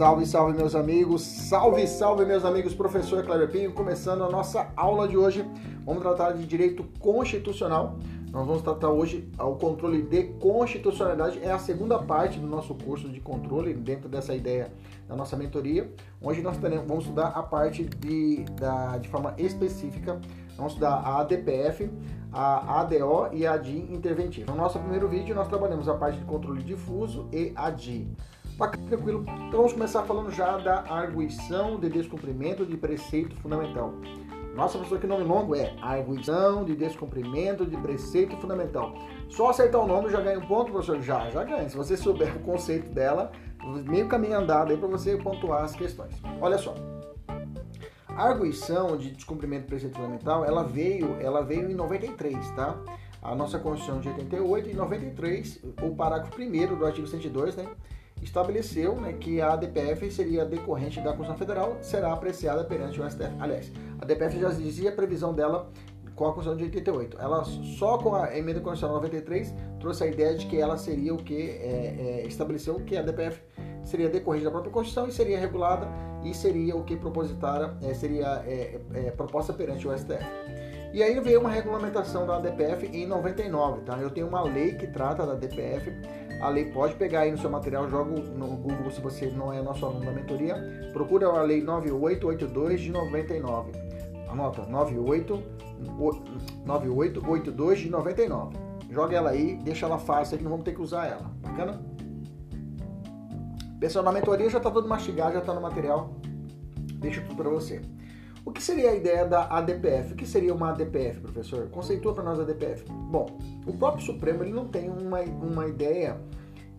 [0.00, 5.06] Salve, salve meus amigos, salve, salve meus amigos, professor Cleber Pinho, começando a nossa aula
[5.06, 5.44] de hoje.
[5.84, 7.98] Vamos tratar de direito constitucional.
[8.30, 13.10] Nós vamos tratar hoje o controle de constitucionalidade, é a segunda parte do nosso curso
[13.10, 14.72] de controle, dentro dessa ideia
[15.06, 15.92] da nossa mentoria.
[16.18, 20.18] Hoje nós teremos, vamos estudar a parte de, da, de forma específica,
[20.56, 21.90] vamos estudar a ADPF,
[22.32, 24.50] a ADO e a DIN interventiva.
[24.50, 28.16] No nosso primeiro vídeo nós trabalhamos a parte de controle difuso e a DIN.
[28.60, 29.24] Bacana, tranquilo.
[29.26, 33.94] Então vamos começar falando já da arguição de descumprimento de preceito fundamental.
[34.54, 38.92] Nossa, professor, que nome longo é arguição de descumprimento de preceito fundamental.
[39.30, 41.00] Só acertar o nome já ganha um ponto, professor?
[41.00, 41.70] Já, já ganha.
[41.70, 43.32] Se você souber o conceito dela,
[43.86, 46.12] meio caminho andado aí para você pontuar as questões.
[46.38, 46.74] Olha só.
[48.08, 52.78] A arguição de descumprimento de preceito fundamental, ela veio, ela veio em 93, tá?
[53.22, 57.64] A nossa Constituição de 88 e 93, o parágrafo 1 do artigo 102, né?
[58.22, 63.34] Estabeleceu né, que a ADPF seria decorrente da Constituição Federal, será apreciada perante o STF.
[63.38, 65.70] Aliás, a ADPF já dizia a previsão dela
[66.14, 67.16] com a Constituição de 88.
[67.18, 71.16] Ela só com a emenda constitucional 93 trouxe a ideia de que ela seria o
[71.16, 73.40] que é, é, estabeleceu que a ADPF
[73.82, 75.88] seria decorrente da própria Constituição e seria regulada
[76.22, 80.24] e seria o que propositada é, seria é, é, proposta perante o STF.
[80.92, 83.96] E aí veio uma regulamentação da ADPF em 99, tá?
[83.98, 85.90] Eu tenho uma lei que trata da ADPF
[86.40, 89.60] a lei pode pegar aí no seu material, joga no Google se você não é
[89.60, 93.72] nosso aluno da mentoria, procura a lei 9882 de 99.
[94.28, 95.42] Anota, 98,
[96.64, 98.56] 9882 de 99.
[98.90, 101.30] Joga ela aí, deixa ela fácil que não vamos ter que usar ela.
[101.42, 101.80] Bacana?
[103.78, 106.14] Pessoal, na mentoria já está tudo mastigado, já está no material.
[106.94, 107.80] Deixa tudo para você.
[108.44, 110.14] O que seria a ideia da ADPF?
[110.14, 111.68] O que seria uma ADPF, professor?
[111.68, 112.84] Conceitua para nós a ADPF.
[112.88, 113.26] Bom,
[113.66, 116.18] o próprio Supremo ele não tem uma, uma ideia,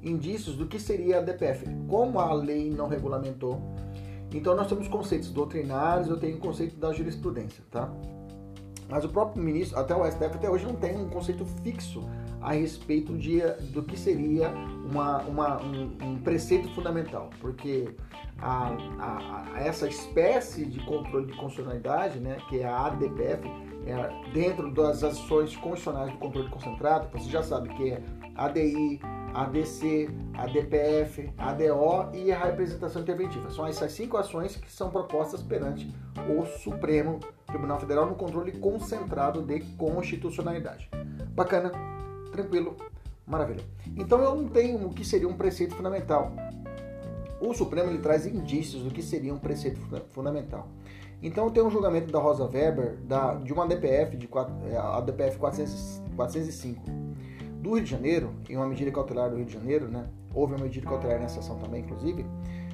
[0.02, 1.66] indícios do que seria a ADPF.
[1.88, 3.62] Como a lei não regulamentou,
[4.34, 7.92] então nós temos conceitos doutrinários, eu tenho o conceito da jurisprudência, tá?
[8.90, 12.04] Mas o próprio ministro, até o STF, até hoje não tem um conceito fixo
[12.42, 13.40] a respeito de,
[13.72, 17.90] do que seria uma, uma um, um, preceito fundamental, porque
[18.40, 23.48] a, a, a, essa espécie de controle de constitucionalidade, né, que é a ADPF,
[23.86, 28.04] é dentro das ações constitucionais do controle concentrado, você já sabe que é
[28.36, 29.00] ADI,
[29.34, 33.50] ADC, ADPF, ADO e a representação interventiva.
[33.50, 35.94] São essas cinco ações que são propostas perante
[36.30, 40.90] o Supremo Tribunal Federal no controle concentrado de constitucionalidade.
[41.34, 41.72] Bacana,
[42.32, 42.76] tranquilo,
[43.26, 43.64] maravilha.
[43.96, 46.32] Então eu não tenho o que seria um preceito fundamental.
[47.40, 50.68] O Supremo ele traz indícios do que seria um preceito fundamental.
[51.24, 54.28] Então tem um julgamento da Rosa Weber da, de uma DPF, de,
[54.72, 56.82] é, a DPF 400, 405
[57.62, 60.08] do Rio de Janeiro, em uma medida cautelar do Rio de Janeiro, né?
[60.34, 62.26] houve uma medida cautelar nessa ação também, inclusive,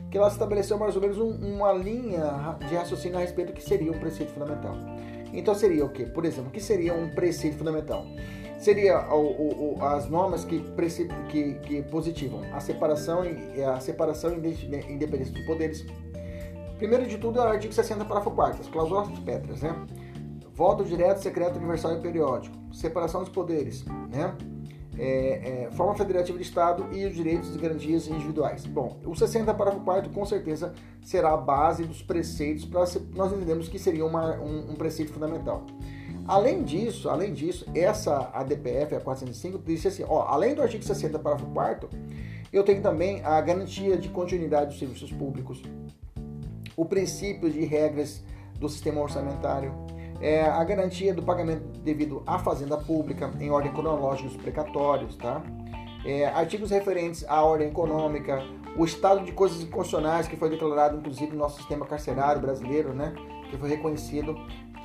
[0.09, 3.63] que ela estabeleceu mais ou menos um, uma linha de raciocínio a respeito do que
[3.63, 4.75] seria um preceito fundamental.
[5.33, 6.05] Então seria o que?
[6.05, 8.05] Por exemplo, o que seria um preceito fundamental?
[8.57, 10.63] Seria o, o, as normas que,
[11.29, 13.21] que, que positivam a separação,
[13.75, 15.85] a separação e independência dos poderes.
[16.77, 19.75] Primeiro de tudo é o artigo 60, parágrafo 4 as cláusulas pétreas, né?
[20.53, 22.55] Voto direto, secreto, universal e periódico.
[22.73, 24.35] Separação dos poderes, né?
[24.99, 28.65] É, é, forma federativa de Estado e os direitos e garantias individuais.
[28.65, 32.79] Bom, o 60 parágrafo 4 com certeza será a base dos preceitos para
[33.13, 35.63] nós entendemos que seria uma, um, um preceito fundamental.
[36.27, 41.17] Além disso, além disso, essa ADPF, a 405, disse assim, ó, além do artigo 60,
[41.19, 41.89] parágrafo 4
[42.51, 45.61] eu tenho também a garantia de continuidade dos serviços públicos,
[46.75, 48.23] o princípio de regras
[48.59, 49.73] do sistema orçamentário,
[50.21, 55.43] é, a garantia do pagamento devido à fazenda pública em ordem cronológica dos precatórios, tá?
[56.05, 58.41] É, artigos referentes à ordem econômica,
[58.77, 63.13] o estado de coisas inconstitucionais que foi declarado, inclusive, no nosso sistema carcerário brasileiro, né?
[63.49, 64.35] Que foi reconhecido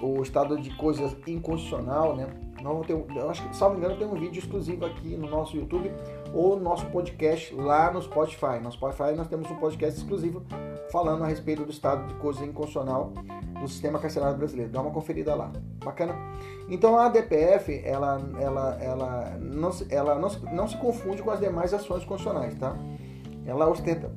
[0.02, 2.26] o estado de coisas inconstitucional, né?
[2.60, 5.90] Não tem, eu acho que, salvo engano, tem um vídeo exclusivo aqui no nosso YouTube
[6.32, 8.60] ou no nosso podcast lá no Spotify.
[8.62, 10.42] No Spotify nós temos um podcast exclusivo
[10.90, 13.12] falando a respeito do estado de coisa inconstitucional
[13.60, 14.70] do sistema carcerário brasileiro.
[14.70, 15.50] Dá uma conferida lá.
[15.84, 16.14] Bacana?
[16.68, 21.74] Então a ADPF, ela, ela, ela, não, ela não, não se confunde com as demais
[21.74, 22.76] ações constitucionais, tá?
[23.44, 24.12] Ela ostenta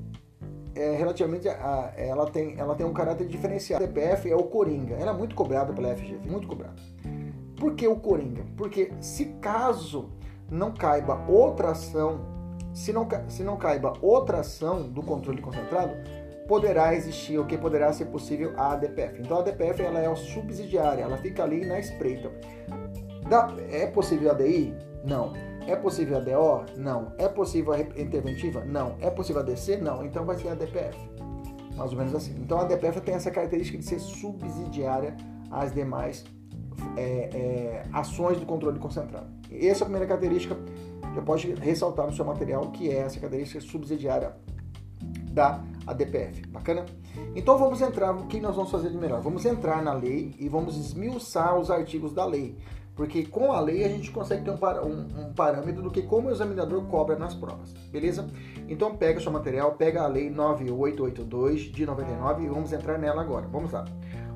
[0.75, 3.83] é, relativamente a, ela tem ela tem um caráter diferenciado.
[3.83, 4.95] A ADPF é o coringa.
[4.95, 6.75] Ela é muito cobrada pela FGV, muito cobrada.
[7.57, 8.43] Por que o coringa?
[8.57, 10.09] Porque se caso
[10.51, 12.19] não caiba outra ação,
[12.73, 15.93] se não, se não caiba outra ação do controle concentrado,
[16.47, 19.21] poderá existir o que poderá ser possível a ADPF.
[19.21, 22.31] Então a ADPF ela é subsidiária, ela fica ali na espreita.
[23.71, 24.75] É possível a ADI?
[25.03, 25.33] Não.
[25.67, 26.65] É possível a DO?
[26.77, 27.11] Não.
[27.17, 28.63] É possível a interventiva?
[28.63, 28.95] Não.
[28.99, 29.77] É possível a DC?
[29.77, 30.05] Não.
[30.05, 30.97] Então vai ser a ADPF.
[31.75, 32.35] Mais ou menos assim.
[32.39, 35.15] Então a ADPF tem essa característica de ser subsidiária
[35.51, 36.23] às demais
[36.97, 39.27] é, é, ações do controle concentrado.
[39.51, 40.57] Essa é a primeira característica,
[41.13, 44.35] já pode ressaltar no seu material, que é essa característica subsidiária
[45.31, 46.47] da ADPF.
[46.47, 46.85] Bacana?
[47.35, 49.21] Então vamos entrar, o que nós vamos fazer de melhor?
[49.21, 52.57] Vamos entrar na lei e vamos esmiuçar os artigos da lei.
[52.95, 56.29] Porque com a lei a gente consegue ter um, um, um, parâmetro do que como
[56.29, 58.25] o examinador cobra nas provas, beleza?
[58.69, 63.21] Então pega o seu material, pega a lei 9882 de 99 e vamos entrar nela
[63.21, 63.47] agora.
[63.47, 63.83] Vamos lá.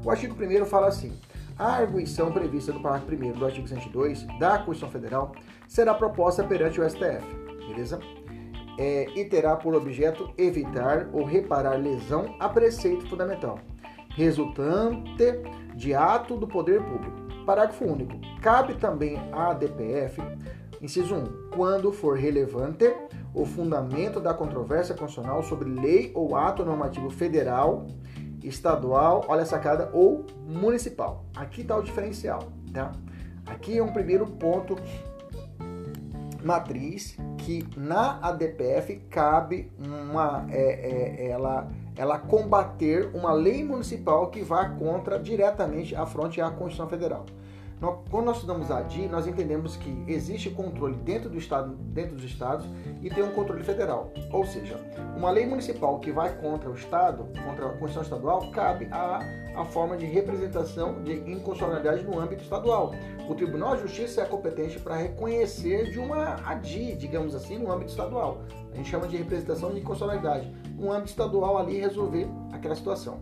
[0.03, 1.13] O artigo 1 fala assim:
[1.57, 5.31] a arguição prevista no parágrafo 1 do artigo 102 da Constituição Federal
[5.65, 7.25] será proposta perante o STF,
[7.67, 7.99] beleza?
[8.77, 13.59] É, e terá por objeto evitar ou reparar lesão a preceito fundamental,
[14.15, 15.39] resultante
[15.75, 17.28] de ato do poder público.
[17.45, 18.19] Parágrafo único.
[18.41, 20.21] Cabe também à DPF,
[20.81, 22.93] inciso 1, quando for relevante
[23.33, 27.87] o fundamento da controvérsia constitucional sobre lei ou ato normativo federal
[28.43, 31.25] estadual, olha a sacada, ou municipal.
[31.35, 32.91] Aqui está o diferencial, tá?
[33.45, 34.75] Aqui é um primeiro ponto
[36.43, 41.69] matriz que na ADPF cabe uma é, é, ela
[41.99, 47.25] ela combater uma lei municipal que vá contra diretamente a fronte à Constituição Federal.
[48.09, 52.23] Quando nós estudamos a ADI, nós entendemos que existe controle dentro do estado, dentro dos
[52.23, 52.65] estados
[53.01, 54.11] e tem um controle federal.
[54.31, 54.79] Ou seja,
[55.15, 59.19] uma lei municipal que vai contra o estado, contra a Constituição estadual, cabe a,
[59.55, 62.93] a forma de representação de inconstitucionalidade no âmbito estadual.
[63.29, 67.91] O Tribunal de Justiça é competente para reconhecer de uma ADI, digamos assim, no âmbito
[67.91, 68.41] estadual.
[68.73, 70.53] A gente chama de representação de inconstitucionalidade.
[70.79, 73.19] No âmbito estadual ali resolver aquela situação.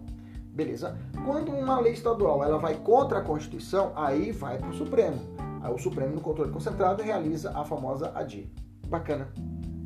[0.53, 0.97] Beleza?
[1.25, 5.19] Quando uma lei estadual ela vai contra a Constituição, aí vai para o Supremo.
[5.61, 8.51] Aí o Supremo, no controle concentrado, realiza a famosa ADI.
[8.87, 9.27] Bacana.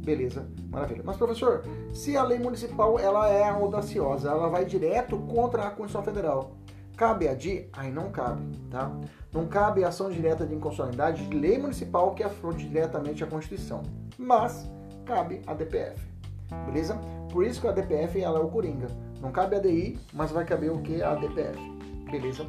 [0.04, 1.04] Beleza, maravilha.
[1.06, 1.64] Mas professor,
[1.94, 6.56] se a lei municipal ela é audaciosa, ela vai direto contra a Constituição Federal,
[6.98, 7.70] cabe a DI?
[7.74, 8.92] Aí não cabe, tá?
[9.32, 13.84] Não cabe ação direta de inconstitucionalidade de lei municipal que afronte diretamente a Constituição,
[14.18, 14.68] mas
[15.06, 16.11] cabe a DPF,
[16.66, 17.00] beleza?
[17.32, 18.88] Por isso que a DPF ela é o coringa.
[19.22, 21.02] Não cabe a DI, mas vai caber o que?
[21.02, 21.60] A DPF.
[22.10, 22.46] Beleza?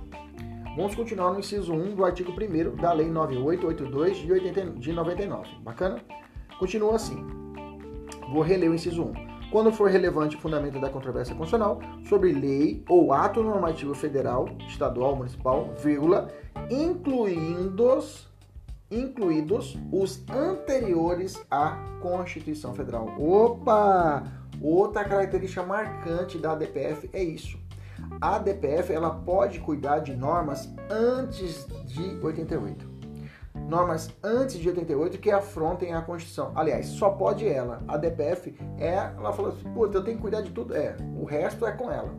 [0.77, 5.49] Vamos continuar no inciso 1 do artigo 1 da Lei 9882 de, 80, de 99.
[5.63, 6.01] Bacana?
[6.59, 7.27] Continua assim.
[8.33, 11.79] Vou reler o inciso 1 quando for relevante o fundamento da controvérsia constitucional
[12.09, 16.29] sobre lei ou ato normativo federal, estadual, municipal, vírgula,
[16.71, 18.32] incluindo-os
[18.93, 23.09] incluídos os anteriores à Constituição Federal.
[23.19, 24.25] Opa!
[24.61, 27.59] Outra característica marcante da ADPF é isso.
[28.21, 32.93] A ADPF ela pode cuidar de normas antes de 88.
[33.69, 36.53] Normas antes de 88 que afrontem a Constituição.
[36.55, 37.83] Aliás, só pode ela.
[37.89, 40.77] A ADPF é, ela falou assim, puta, eu tenho que cuidar de tudo.
[40.77, 42.15] É, o resto é com ela.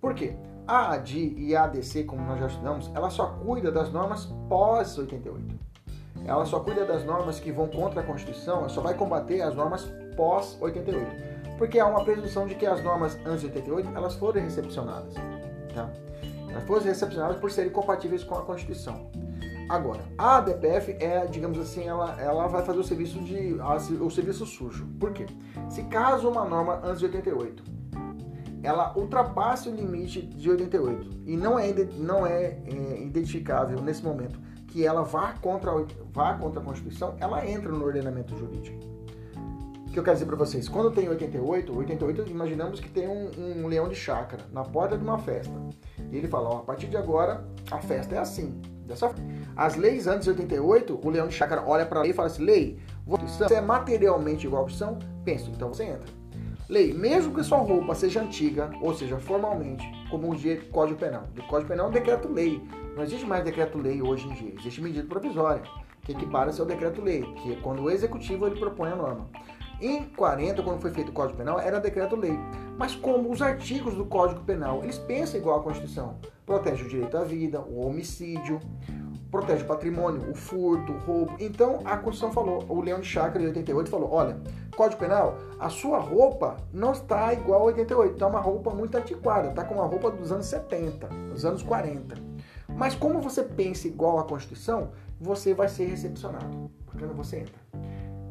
[0.00, 0.36] Por quê?
[0.66, 4.96] A ADI e a ADC, como nós já estudamos, ela só cuida das normas pós
[4.96, 5.71] 88.
[6.24, 9.54] Ela só cuida das normas que vão contra a Constituição, ela só vai combater as
[9.54, 9.84] normas
[10.16, 14.40] pós 88 porque há uma presunção de que as normas antes de 88 elas foram
[14.40, 15.14] recepcionadas,
[15.72, 15.88] tá?
[16.50, 19.10] Elas foram recepcionadas por serem compatíveis com a Constituição.
[19.68, 23.56] Agora, a ADPF é, digamos assim, ela, ela vai fazer o serviço de
[24.00, 24.88] o serviço sujo.
[24.98, 25.24] Por quê?
[25.68, 27.62] Se caso uma norma antes de 88
[28.60, 34.38] ela ultrapasse o limite de 88 e não é, não é, é identificável nesse momento
[34.72, 35.70] que ela vá contra,
[36.12, 38.92] vá contra a Constituição, ela entra no ordenamento jurídico
[39.92, 40.68] que eu quero dizer para vocês?
[40.68, 45.04] Quando tem 88, 88 imaginamos que tem um, um, leão de chácara na porta de
[45.04, 45.52] uma festa.
[46.10, 48.60] E ele fala, ó, a partir de agora a festa é assim.
[48.86, 49.14] Dessa
[49.54, 52.28] As leis antes de 88, o leão de chácara olha para a lei e fala
[52.28, 54.98] assim, lei, você é materialmente igual à opção?
[55.24, 56.08] Penso, então você entra.
[56.68, 61.24] Lei, mesmo que sua roupa seja antiga, ou seja, formalmente, como dia Código Penal.
[61.38, 62.62] O Código Penal é um decreto-lei.
[62.94, 64.54] Não existe mais decreto-lei hoje em dia.
[64.58, 65.62] Existe medida provisória,
[66.02, 69.26] que equipara-se ao decreto-lei, que é quando o executivo ele propõe a norma.
[69.80, 72.38] Em 40, quando foi feito o Código Penal, era decreto-lei.
[72.78, 76.18] Mas como os artigos do Código Penal, eles pensam igual à Constituição.
[76.44, 78.60] Protege o direito à vida, o homicídio,
[79.32, 81.36] protege o patrimônio, o furto, o roubo.
[81.40, 84.36] Então a Constituição falou, o Leão de Chácara em 88 falou: olha,
[84.76, 89.48] Código Penal, a sua roupa não está igual a 88, está uma roupa muito antiquada,
[89.48, 92.14] está com uma roupa dos anos 70, dos anos 40.
[92.76, 96.70] Mas como você pensa igual à Constituição, você vai ser recepcionado.
[96.86, 97.54] Bacana, você entra.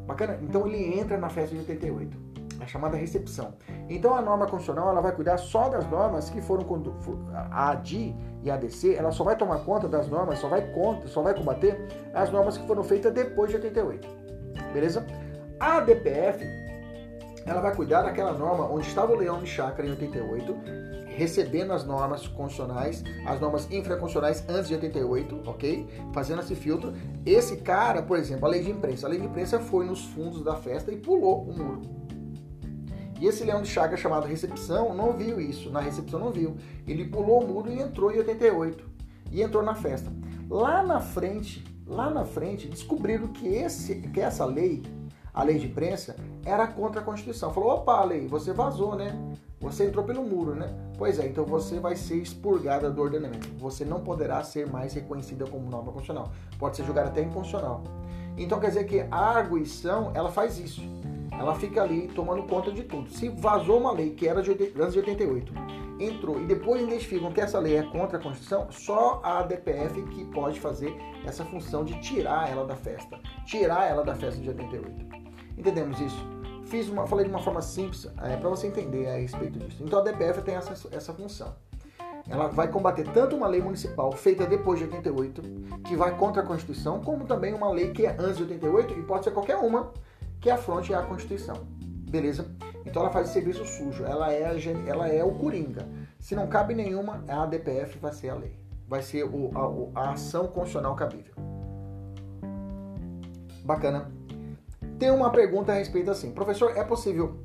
[0.06, 0.38] Bacana?
[0.40, 3.54] Então ele entra na festa de 88 a chamada recepção.
[3.88, 6.64] Então a norma constitucional ela vai cuidar só das normas que foram
[7.34, 11.06] a ADI e a ADC, ela só vai tomar conta das normas, só vai conta,
[11.06, 11.80] só vai combater
[12.12, 14.08] as normas que foram feitas depois de 88.
[14.72, 15.06] Beleza?
[15.60, 16.44] A DPF
[17.44, 20.56] ela vai cuidar daquela norma onde estava o leão de chácara em 88,
[21.06, 25.88] recebendo as normas constitucionais, as normas infraconstitucionais antes de 88, ok?
[26.12, 26.92] Fazendo esse filtro.
[27.26, 29.06] Esse cara, por exemplo, a lei de imprensa.
[29.06, 31.82] A lei de imprensa foi nos fundos da festa e pulou o muro.
[33.22, 36.56] E esse leão de chaga chamado recepção não viu isso, na recepção não viu.
[36.88, 38.84] Ele pulou o muro e entrou em 88
[39.30, 40.12] e entrou na festa.
[40.50, 44.82] Lá na frente, lá na frente, descobriram que esse, que essa lei,
[45.32, 47.52] a lei de imprensa, era contra a Constituição.
[47.52, 49.16] Falou: "Opa, lei, você vazou, né?
[49.60, 50.74] Você entrou pelo muro, né?
[50.98, 53.48] Pois é, então você vai ser expurgada do ordenamento.
[53.56, 56.32] Você não poderá ser mais reconhecida como norma constitucional.
[56.58, 57.84] Pode ser julgada até inconstitucional.
[58.36, 60.82] Então quer dizer que a arguição, ela faz isso
[61.38, 63.10] ela fica ali tomando conta de tudo.
[63.10, 65.52] Se vazou uma lei que era de antes de 88,
[65.98, 70.24] entrou e depois identificam que essa lei é contra a Constituição, só a ADPF que
[70.26, 75.06] pode fazer essa função de tirar ela da festa, tirar ela da festa de 88.
[75.56, 76.26] Entendemos isso?
[76.66, 79.82] Fiz uma, falei de uma forma simples é, para você entender a respeito disso.
[79.84, 81.54] Então a ADPF tem essa, essa função.
[82.28, 85.42] Ela vai combater tanto uma lei municipal feita depois de 88,
[85.84, 89.02] que vai contra a Constituição, como também uma lei que é antes de 88 e
[89.02, 89.92] pode ser qualquer uma
[90.42, 91.56] que afronte a Constituição.
[92.10, 92.54] Beleza?
[92.84, 94.54] Então ela faz serviço sujo, ela é, a,
[94.86, 95.88] ela é o coringa.
[96.18, 98.58] Se não cabe nenhuma, a ADPF vai ser a lei.
[98.86, 99.50] Vai ser o,
[99.94, 101.32] a, a ação constitucional cabível.
[103.64, 104.10] Bacana.
[104.98, 106.32] Tem uma pergunta a respeito assim.
[106.32, 107.44] Professor, é possível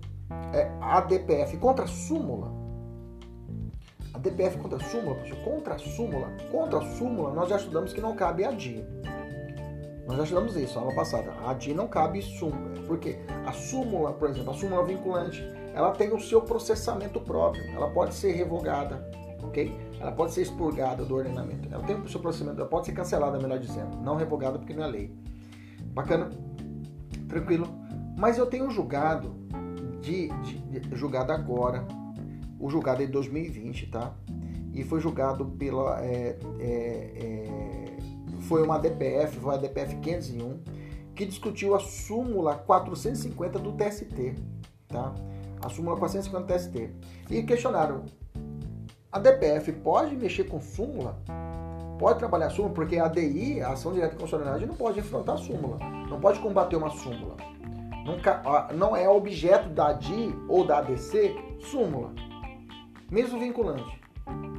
[0.54, 2.52] é, ADPF contra a súmula?
[4.14, 5.44] A DPF contra a súmula, professor?
[5.44, 6.28] Contra a súmula?
[6.52, 8.84] Contra a súmula, nós já estudamos que não cabe a DIA.
[10.08, 11.34] Nós já estudamos isso aula passada.
[11.46, 12.82] A DI não cabe súmula.
[12.88, 17.64] Porque a súmula, por exemplo, a súmula vinculante, ela tem o seu processamento próprio.
[17.72, 19.06] Ela pode ser revogada,
[19.44, 19.78] ok?
[20.00, 21.68] Ela pode ser expurgada do ordenamento.
[21.70, 23.98] Ela tem o seu processamento, ela pode ser cancelada, melhor dizendo.
[23.98, 25.14] Não revogada porque não é lei.
[25.94, 26.30] Bacana?
[27.28, 27.68] Tranquilo?
[28.18, 29.36] Mas eu tenho julgado,
[30.00, 31.86] de, de, de julgado agora,
[32.60, 34.16] o julgado é de 2020, tá?
[34.74, 36.02] E foi julgado pela.
[36.02, 37.77] É, é, é,
[38.48, 40.60] foi uma DPF, foi a DPF 501,
[41.14, 44.36] que discutiu a súmula 450 do TST,
[44.88, 45.14] tá?
[45.62, 46.90] A súmula 450 do TST.
[47.30, 48.06] E questionaram:
[49.12, 51.18] a DPF pode mexer com súmula?
[52.00, 52.74] Pode trabalhar súmula?
[52.74, 56.40] Porque a ADI, a ação direta de constitucionalidade, não pode enfrentar a súmula, não pode
[56.40, 57.36] combater uma súmula.
[58.06, 58.42] Nunca,
[58.74, 62.14] não é objeto da ADI ou da ADC súmula,
[63.12, 64.00] mesmo vinculante.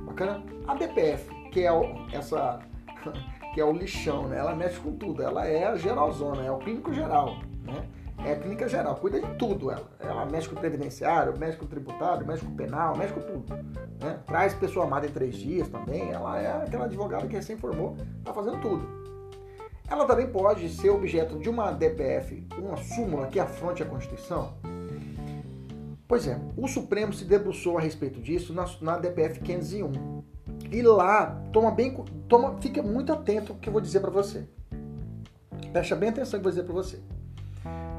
[0.04, 0.42] Bacana?
[0.66, 1.70] A DPF, que é
[2.12, 2.58] essa
[3.52, 4.38] que é o lixão, né?
[4.38, 7.86] Ela mexe com tudo, ela é a geralzona, é o clínico geral, né?
[8.24, 9.88] É a clínica geral, cuida de tudo ela.
[10.00, 13.20] Ela mexe com o previdenciário, mexe com o tributário, mexe com o penal, mexe com
[13.20, 13.54] tudo.
[14.02, 14.18] Né?
[14.26, 16.10] Traz pessoa amada em três dias também.
[16.10, 18.84] Ela é aquela advogada que recém formou, tá fazendo tudo.
[19.88, 24.54] Ela também pode ser objeto de uma DPF, uma súmula que afronte a Constituição.
[26.06, 30.17] Pois é, o Supremo se debruçou a respeito disso na, na DPF 501.
[30.70, 31.96] E lá, toma bem,
[32.28, 34.44] toma, fica muito atento ao que eu vou dizer para você.
[35.72, 37.00] Presta bem atenção no que eu vou dizer para você.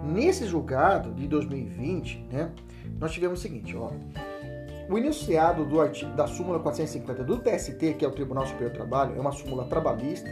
[0.04, 2.52] Nesse julgado de 2020, né,
[3.00, 3.92] nós tivemos o seguinte, ó.
[4.90, 8.76] O enunciado do artigo, da súmula 450 do TST, que é o Tribunal Superior do
[8.76, 10.30] Trabalho, é uma súmula trabalhista,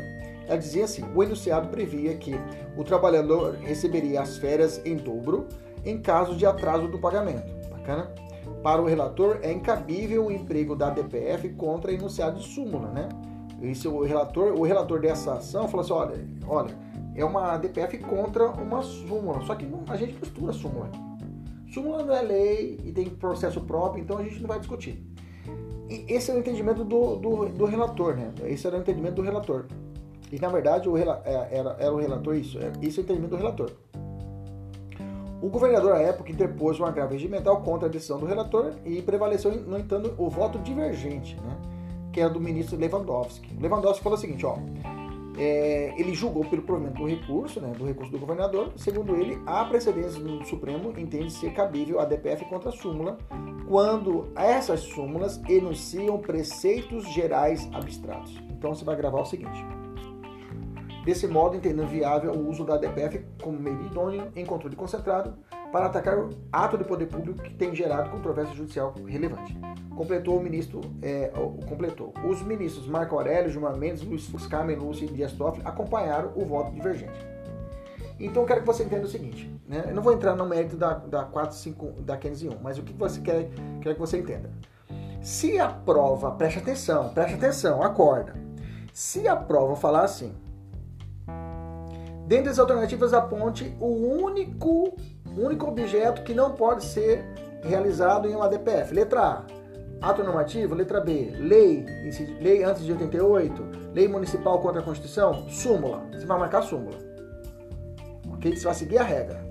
[0.48, 2.34] ela dizia assim: o enunciado previa que
[2.76, 5.48] o trabalhador receberia as férias em dobro
[5.86, 7.54] em caso de atraso do pagamento.
[7.70, 8.10] Bacana?
[8.68, 13.08] Para o relator, é incabível o emprego da DPF contra enunciado de súmula, né?
[13.62, 16.78] Isso, o relator, o relator dessa ação falou assim, olha, olha,
[17.16, 20.92] é uma DPF contra uma súmula, só que não, a gente mistura súmula.
[21.74, 25.02] Súmula não é lei e tem processo próprio, então a gente não vai discutir.
[25.90, 28.34] E esse é o entendimento do, do, do relator, né?
[28.48, 29.68] Esse era o entendimento do relator.
[30.30, 33.38] E na verdade o, é, era, era o relator isso, esse é o entendimento do
[33.38, 33.72] relator.
[35.42, 39.52] O governador, à época, interpôs um agravo regimental contra a decisão do relator e prevaleceu,
[39.52, 41.58] no entanto, o voto divergente, né?
[42.12, 43.56] que é do ministro Lewandowski.
[43.62, 44.58] Lewandowski falou o seguinte, ó,
[45.38, 48.72] é, ele julgou pelo provimento do recurso, né, do recurso do governador.
[48.76, 53.20] Segundo ele, a precedência do Supremo entende ser cabível a DPF contra a súmula
[53.68, 58.36] quando essas súmulas enunciam preceitos gerais abstratos.
[58.50, 59.64] Então você vai gravar o seguinte.
[61.08, 65.36] Desse modo, entendendo viável o uso da DPF como meio idôneo em controle concentrado
[65.72, 69.58] para atacar o ato de poder público que tem gerado controvérsia judicial relevante
[69.96, 71.32] completou o ministro, é,
[71.66, 72.14] completou.
[72.30, 76.74] Os ministros Marco Aurélio, Gilmar Mendes, Luiz Fuscar, Menucci e Dias Toffoli acompanharam o voto
[76.74, 77.26] divergente.
[78.20, 79.86] Então eu quero que você entenda o seguinte, né?
[79.88, 81.58] Eu não vou entrar no mérito da, da 4,
[82.02, 83.50] da 501, mas o que você quer,
[83.82, 84.52] quer que você entenda.
[85.22, 88.36] Se a prova, preste atenção, preste atenção, acorda.
[88.92, 90.36] Se a prova falar assim,
[92.28, 94.96] dentre as alternativas aponte o único,
[95.36, 97.26] único objeto que não pode ser
[97.64, 98.94] realizado em uma DPF.
[98.94, 99.46] Letra A,
[100.02, 101.84] Ato normativo, letra B, lei,
[102.40, 106.04] lei antes de 88, lei municipal contra a Constituição, súmula.
[106.12, 106.98] Você vai marcar súmula.
[108.32, 108.56] Ok?
[108.56, 109.44] Você vai seguir a regra.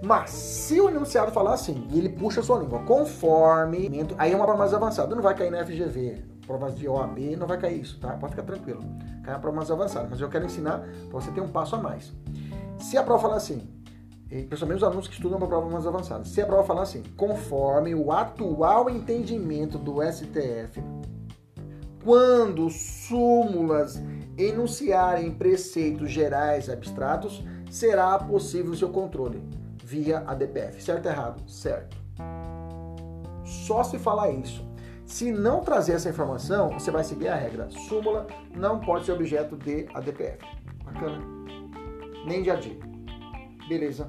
[0.00, 4.36] Mas, se o enunciado falar assim, e ele puxa a sua língua, conforme, aí é
[4.36, 8.00] uma mais avançada, não vai cair na FGV, provas de OAB, não vai cair isso,
[8.00, 8.08] tá?
[8.14, 8.82] Pode ficar tranquilo.
[9.22, 11.78] Cai na prova mais avançada, mas eu quero ensinar para você ter um passo a
[11.78, 12.12] mais.
[12.76, 13.68] Se a prova falar assim,
[14.28, 16.24] principalmente os alunos que estudam para prova mais avançada.
[16.24, 20.82] Se a prova falar assim, conforme o atual entendimento do STF,
[22.02, 24.02] quando súmulas
[24.36, 29.40] enunciarem preceitos gerais abstratos, será possível seu controle
[29.84, 30.82] via ADPF.
[30.82, 31.48] Certo ou errado?
[31.48, 31.96] Certo.
[33.44, 34.68] Só se falar isso.
[35.10, 37.68] Se não trazer essa informação, você vai seguir a regra.
[37.68, 40.38] Súmula não pode ser objeto de ADPF.
[40.84, 41.20] Bacana?
[42.24, 42.80] Nem de ADI.
[43.68, 44.08] Beleza.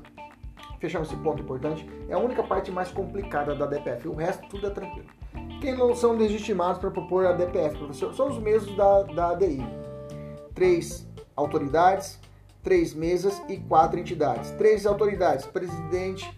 [0.79, 1.89] Fechamos esse ponto importante.
[2.07, 4.07] É a única parte mais complicada da DPF.
[4.09, 5.07] O resto tudo é tranquilo.
[5.59, 8.13] Quem não são legitimados para propor a DPF, professor?
[8.13, 9.65] São os mesmos da, da ADI.
[10.53, 12.19] Três autoridades,
[12.61, 14.51] três mesas e quatro entidades.
[14.51, 16.31] Três autoridades, presidente,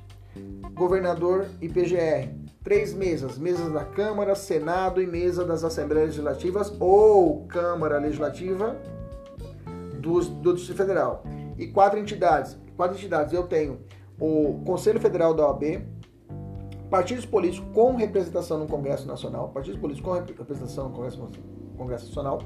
[0.73, 2.42] governador e PGR.
[2.63, 8.77] Três mesas, mesas da Câmara, Senado e mesa das Assembleias Legislativas ou Câmara Legislativa
[9.99, 11.23] do, do Distrito Federal.
[11.57, 13.81] E quatro entidades, quatro entidades eu tenho
[14.19, 15.83] o Conselho Federal da OAB,
[16.89, 21.29] partidos políticos com representação no Congresso Nacional, partidos políticos com representação no Congresso,
[21.75, 22.39] Congresso Nacional,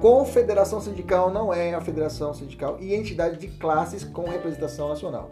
[0.00, 5.28] confederação sindical não é a federação sindical e entidade de classes com representação nacional.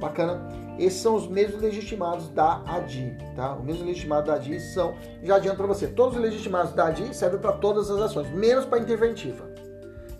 [0.00, 0.40] Bacana?
[0.78, 3.56] Esses são os mesmos legitimados da ADI, tá?
[3.56, 7.12] Os mesmos legitimados da ADI são, já adianto para você, todos os legitimados da ADI
[7.12, 9.44] servem para todas as ações, menos para interventiva.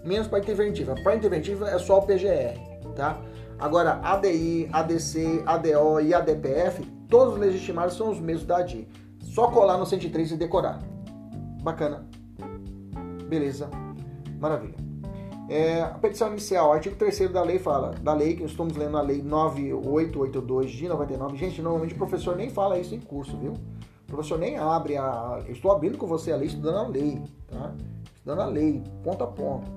[0.05, 0.95] Menos para interventiva.
[1.03, 2.59] Para interventiva é só o PGR,
[2.97, 3.21] tá?
[3.59, 8.89] Agora, ADI, ADC, ADO e ADPF, todos os legitimados são os mesmos da ADI.
[9.21, 10.81] Só colar no 103 e decorar.
[11.63, 12.07] Bacana.
[13.29, 13.69] Beleza.
[14.41, 14.88] Maravilha.
[15.49, 19.01] É, a petição inicial, artigo 3 da lei fala, da lei, que estamos lendo a
[19.01, 21.37] lei 9882 de 99.
[21.39, 23.53] Gente, normalmente o professor nem fala isso em curso, viu?
[23.53, 25.43] O professor nem abre a.
[25.47, 27.75] Eu estou abrindo com você a lei, estudando a lei, tá?
[28.15, 29.71] Estudando a lei, ponto a ponto.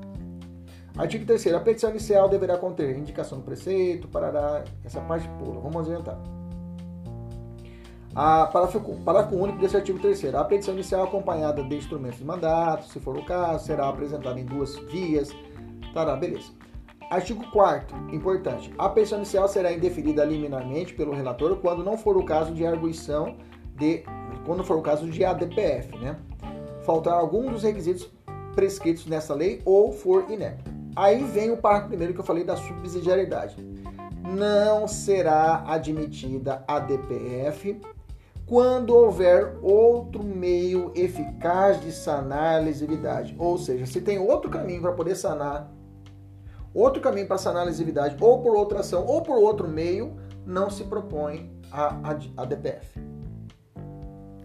[0.97, 5.62] Artigo 3 a petição inicial deverá conter indicação do preceito, parará, essa parte pula.
[5.62, 6.21] Vamos adiantar.
[8.13, 12.88] A parágrafo, parágrafo único desse artigo 3 A petição inicial acompanhada de instrumentos de mandato,
[12.88, 15.34] se for o caso, será apresentada em duas vias.
[15.93, 16.51] Tará, beleza.
[17.10, 18.73] Artigo 4 importante.
[18.77, 23.36] A petição inicial será indeferida liminarmente pelo relator quando não for o caso de arguição
[23.75, 24.04] de
[24.45, 26.17] quando for o caso de ADPF, né?
[26.84, 28.10] Faltar algum dos requisitos
[28.56, 30.71] prescritos nessa lei ou for inepto.
[30.95, 33.56] Aí vem o parágrafo primeiro que eu falei da subsidiariedade.
[34.21, 37.80] Não será admitida a DPF
[38.45, 43.36] quando houver outro meio eficaz de sanar a lesividade.
[43.38, 45.71] Ou seja, se tem outro caminho para poder sanar,
[46.73, 50.69] outro caminho para sanar a lesividade, ou por outra ação, ou por outro meio, não
[50.69, 52.99] se propõe a, a, a DPF.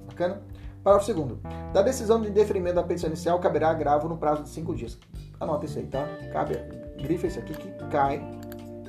[0.07, 0.43] Bacana?
[0.83, 1.41] Parágrafo segundo.
[1.73, 4.99] Da decisão de indeferimento da petição inicial caberá agravo no prazo de cinco dias.
[5.41, 6.07] Anota isso aí, tá?
[6.33, 6.55] Cabe,
[7.03, 8.23] grifa isso aqui que cai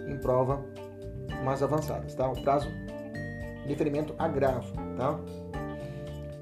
[0.08, 0.64] em prova
[1.44, 2.30] mais avançadas, tá?
[2.30, 2.70] O prazo
[3.66, 3.76] de
[4.18, 5.20] agravo, tá?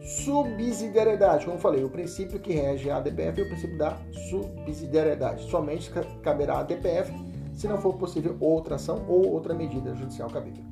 [0.06, 3.98] Subsidiariedade, como falei, o princípio que rege a ADPF é o princípio da
[4.30, 5.50] subsidiariedade.
[5.50, 5.91] Somente
[6.22, 7.12] caberá a ADPF
[7.54, 10.63] se não for possível outra ação ou outra medida judicial cabível.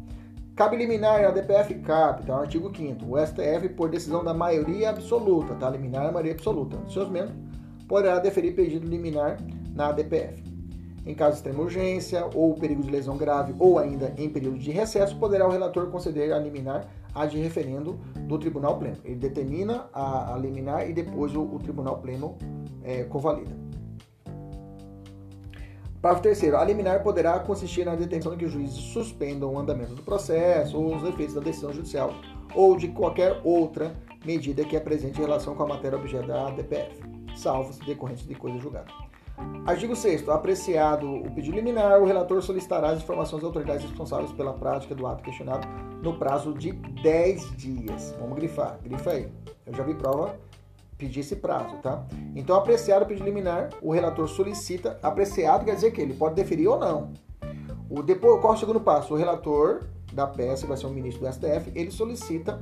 [0.55, 1.73] Cabe liminar a DPF?
[1.79, 2.37] Cabe, tá?
[2.37, 5.67] Artigo 5 O STF, por decisão da maioria absoluta, tá?
[5.67, 6.77] Liminar a maioria absoluta.
[6.87, 7.35] Seus membros
[7.87, 9.39] poderá deferir pedido liminar
[9.73, 10.52] na ADPF.
[11.05, 14.71] Em caso de extrema urgência ou perigo de lesão grave ou ainda em período de
[14.71, 18.97] recesso, poderá o relator conceder a liminar a de referendo do Tribunal Pleno.
[19.03, 22.37] Ele determina a, a liminar e depois o, o Tribunal Pleno
[22.83, 23.51] é, convalida.
[26.01, 26.57] Parágrafo terceiro.
[26.57, 30.77] A liminar poderá consistir na detenção de que os juízes suspendam o andamento do processo
[30.77, 32.13] ou os efeitos da decisão judicial
[32.53, 37.01] ou de qualquer outra medida que apresente relação com a matéria objeto da DPF,
[37.35, 38.91] salvo decorrentes de coisa julgada.
[39.65, 44.53] Artigo 6 Apreciado o pedido liminar, o relator solicitará as informações das autoridades responsáveis pela
[44.53, 45.67] prática do ato questionado
[46.01, 48.15] no prazo de 10 dias.
[48.19, 49.29] Vamos grifar, grifa aí.
[49.65, 50.35] Eu já vi prova
[50.97, 52.05] pedir esse prazo, tá?
[52.35, 56.69] Então, apreciado o pedido liminar, o relator solicita, apreciado quer dizer que ele pode deferir
[56.69, 57.11] ou não.
[57.89, 59.13] O depois, qual é o segundo passo?
[59.13, 62.59] O relator da peça, vai ser o ministro do STF, ele solicita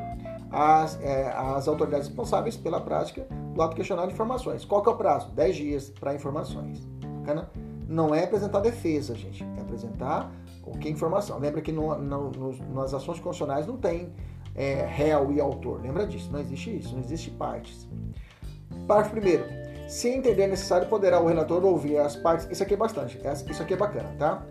[0.50, 4.66] às, é, autoridades responsáveis pela prática do ato questionado de informações.
[4.66, 5.32] Qual que é o prazo?
[5.32, 6.86] 10 dias para informações.
[7.20, 7.50] Bacana?
[7.88, 9.44] Não é apresentar defesa, gente.
[9.58, 10.32] É apresentar
[10.64, 11.40] o que é informação.
[11.40, 14.14] Lembra que no, no, no, nas ações constitucionais não tem
[14.56, 15.82] é, réu e autor.
[15.82, 16.32] Lembra disso?
[16.32, 16.94] Não existe isso.
[16.94, 17.88] Não existe partes.
[18.88, 19.46] Parágrafo primeiro.
[19.88, 22.48] Se entender necessário, poderá o relator ouvir as partes.
[22.50, 23.20] Isso aqui é bastante.
[23.50, 24.46] Isso aqui é bacana, tá?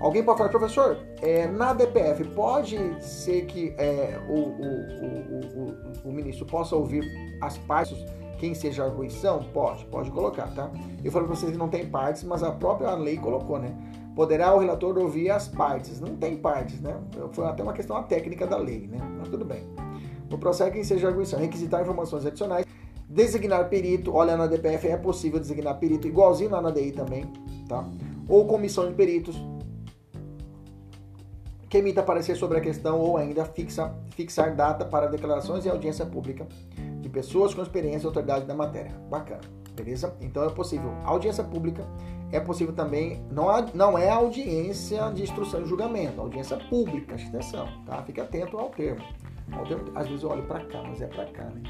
[0.00, 6.12] Alguém pode falar, professor, é, na DPF pode ser que é, o, o, o, o,
[6.12, 7.02] ministro possa ouvir
[7.40, 7.96] as partes,
[8.38, 9.42] quem seja a arguição?
[9.52, 10.70] Pode, pode colocar, tá?
[11.02, 13.74] Eu falei para vocês que não tem partes, mas a própria lei colocou, né?
[14.14, 16.00] Poderá o relator ouvir as partes.
[16.00, 16.96] Não tem partes, né?
[17.32, 18.98] Foi até uma questão técnica da lei, né?
[19.18, 19.62] Mas tudo bem.
[20.30, 22.66] No processo, quem seja a arguição, requisitar informações adicionais,
[23.08, 24.14] designar perito.
[24.14, 27.24] Olha, na DPF é possível designar perito, igualzinho lá na DI também,
[27.68, 27.84] tá?
[28.28, 29.36] Ou comissão de peritos
[31.68, 36.06] que emita parecer sobre a questão ou ainda fixa, fixar data para declarações e audiência
[36.06, 36.46] pública
[37.16, 38.92] pessoas com experiência e autoridade na matéria.
[39.08, 39.40] Bacana,
[39.74, 40.14] beleza?
[40.20, 40.94] Então é possível.
[41.02, 41.82] Audiência pública
[42.30, 48.02] é possível também, não, não é audiência de instrução e julgamento, audiência pública, atenção, tá?
[48.02, 49.02] Fique atento ao termo.
[49.52, 51.62] Ao termo às vezes eu olho para cá, mas é para cá, né?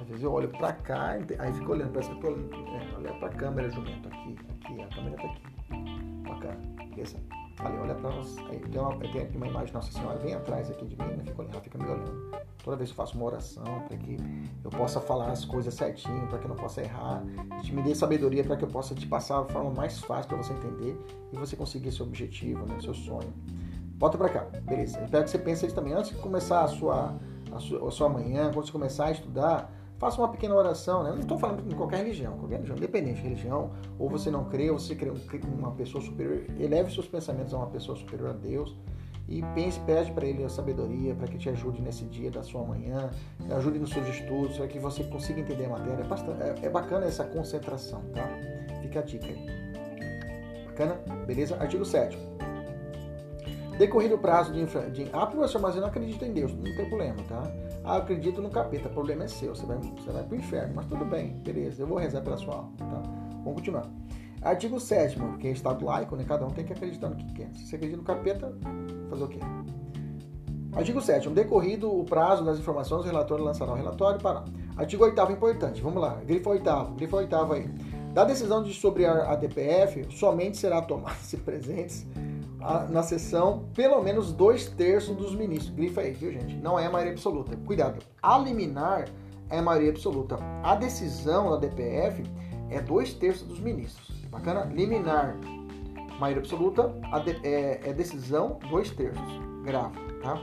[0.00, 3.12] Às vezes eu olho para cá, aí fico olhando, parece que eu tô olhando, é,
[3.18, 5.42] para a câmera jumento, aqui, aqui, a câmera tá aqui.
[6.28, 7.16] Bacana, beleza?
[7.58, 8.36] Ali, olha para nós.
[8.50, 11.24] Aí, tem, uma, tem aqui uma imagem de Nossa Senhora bem atrás aqui de mim,
[11.24, 12.30] fica, fica me olhando.
[12.62, 14.16] Toda vez que eu faço uma oração, para que
[14.62, 17.22] eu possa falar as coisas certinho, para que eu não possa errar.
[17.62, 20.36] Te me dê sabedoria para que eu possa te passar a forma mais fácil para
[20.36, 20.98] você entender
[21.32, 22.78] e você conseguir seu objetivo, né?
[22.80, 23.32] seu sonho.
[23.98, 25.00] Volta para cá, beleza.
[25.02, 25.94] espero que você pense isso também.
[25.94, 27.18] Antes de começar a sua,
[27.50, 31.10] a sua, a sua manhã, quando você começar a estudar, faça uma pequena oração, né?
[31.10, 34.70] Não estou falando em qualquer religião, qualquer religião, independente de religião, ou você não crê,
[34.70, 35.10] ou você crê
[35.58, 38.76] uma pessoa superior, eleve seus pensamentos a uma pessoa superior a Deus
[39.28, 42.62] e pense, pede para ele a sabedoria, para que te ajude nesse dia da sua
[42.62, 43.10] manhã,
[43.50, 46.02] ajude nos seus estudos, para que você consiga entender a matéria.
[46.02, 48.28] É, bastante, é, é bacana essa concentração, tá?
[48.82, 49.46] Fica a dica aí.
[50.66, 50.94] Bacana?
[51.26, 51.56] Beleza?
[51.56, 52.16] Artigo 7
[53.78, 54.88] Decorrido o prazo de, infra...
[54.90, 55.08] de...
[55.12, 56.54] Ah, professor, mas eu não acredito em Deus.
[56.54, 57.42] Não tem problema, tá?
[57.86, 58.88] Ah, eu acredito no capeta.
[58.88, 59.54] O problema é seu.
[59.54, 60.74] Você vai, você vai pro inferno.
[60.74, 61.82] Mas tudo bem, beleza.
[61.82, 63.02] Eu vou rezar pela sua alma, tá?
[63.44, 63.88] Vamos continuar.
[64.42, 66.24] Artigo 7 que é Estado laico, né?
[66.26, 67.48] Cada um tem que acreditar no que quer.
[67.54, 68.52] Se você acredita no capeta,
[69.08, 69.38] fazer o quê?
[70.72, 74.44] Artigo 7 Decorrido o prazo das informações, o relator lançará o relatório para.
[74.76, 75.80] Artigo 8 importante.
[75.80, 76.20] Vamos lá.
[76.26, 77.68] Grifo 8 Grifo 8 aí.
[78.12, 82.04] Da decisão de, sobre a, a DPF, somente será tomada se presentes
[82.90, 85.70] na sessão pelo menos dois terços dos ministros.
[85.70, 86.56] Grifa aí, viu, gente?
[86.56, 87.56] Não é a maioria absoluta.
[87.64, 88.02] Cuidado.
[88.22, 89.08] A liminar
[89.50, 90.38] é a maioria absoluta.
[90.62, 92.22] A decisão da DPF
[92.70, 94.10] é dois terços dos ministros.
[94.30, 94.64] Bacana?
[94.64, 95.36] Liminar,
[96.18, 96.92] maioria absoluta.
[97.24, 99.40] De, é, é, decisão, dois terços.
[99.64, 100.38] Grava, tá?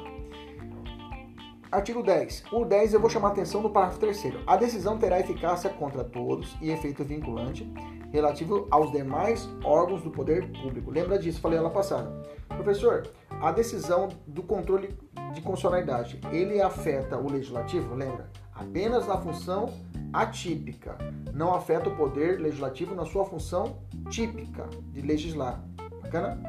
[1.71, 2.43] Artigo 10.
[2.51, 6.03] O 10 eu vou chamar a atenção no parágrafo 3 A decisão terá eficácia contra
[6.03, 7.67] todos e efeito vinculante
[8.13, 10.91] relativo aos demais órgãos do poder público.
[10.91, 11.41] Lembra disso?
[11.41, 12.13] Falei lá passada.
[12.47, 13.07] Professor,
[13.41, 14.95] a decisão do controle
[15.33, 17.95] de constitucionalidade, ele afeta o legislativo?
[17.95, 18.29] Lembra?
[18.53, 19.73] Apenas na função
[20.13, 20.95] atípica.
[21.33, 23.77] Não afeta o poder legislativo na sua função
[24.11, 25.63] típica de legislar.
[26.03, 26.39] Bacana?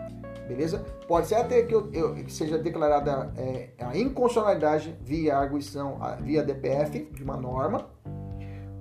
[0.46, 0.84] Beleza?
[1.08, 6.42] Pode ser até que, eu, eu, que seja declarada é, a inconstitucionalidade via arguição, via
[6.42, 7.88] DPF de uma norma,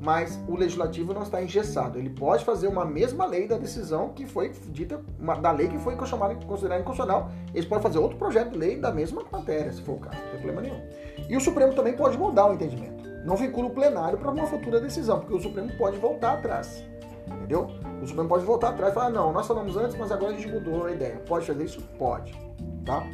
[0.04, 1.98] mas o legislativo não está engessado.
[1.98, 5.80] Ele pode fazer uma mesma lei da decisão que foi dita, uma, da lei que
[5.80, 7.32] foi considerada inconstitucional.
[7.54, 10.32] Eles podem fazer outro projeto de lei da mesma matéria, se for o caso, não
[10.32, 10.82] tem problema nenhum.
[11.30, 13.02] E o Supremo também pode mudar o entendimento.
[13.26, 16.84] Não vincula o plenário para uma futura decisão, porque o Supremo pode voltar atrás.
[17.26, 17.70] Entendeu?
[18.02, 20.50] O Supremo pode voltar atrás e falar: não, nós falamos antes, mas agora a gente
[20.50, 21.22] mudou a ideia.
[21.26, 21.82] Pode fazer isso?
[21.98, 22.38] Pode.
[22.86, 23.08] Tá?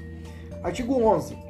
[0.64, 1.49] Artigo 11.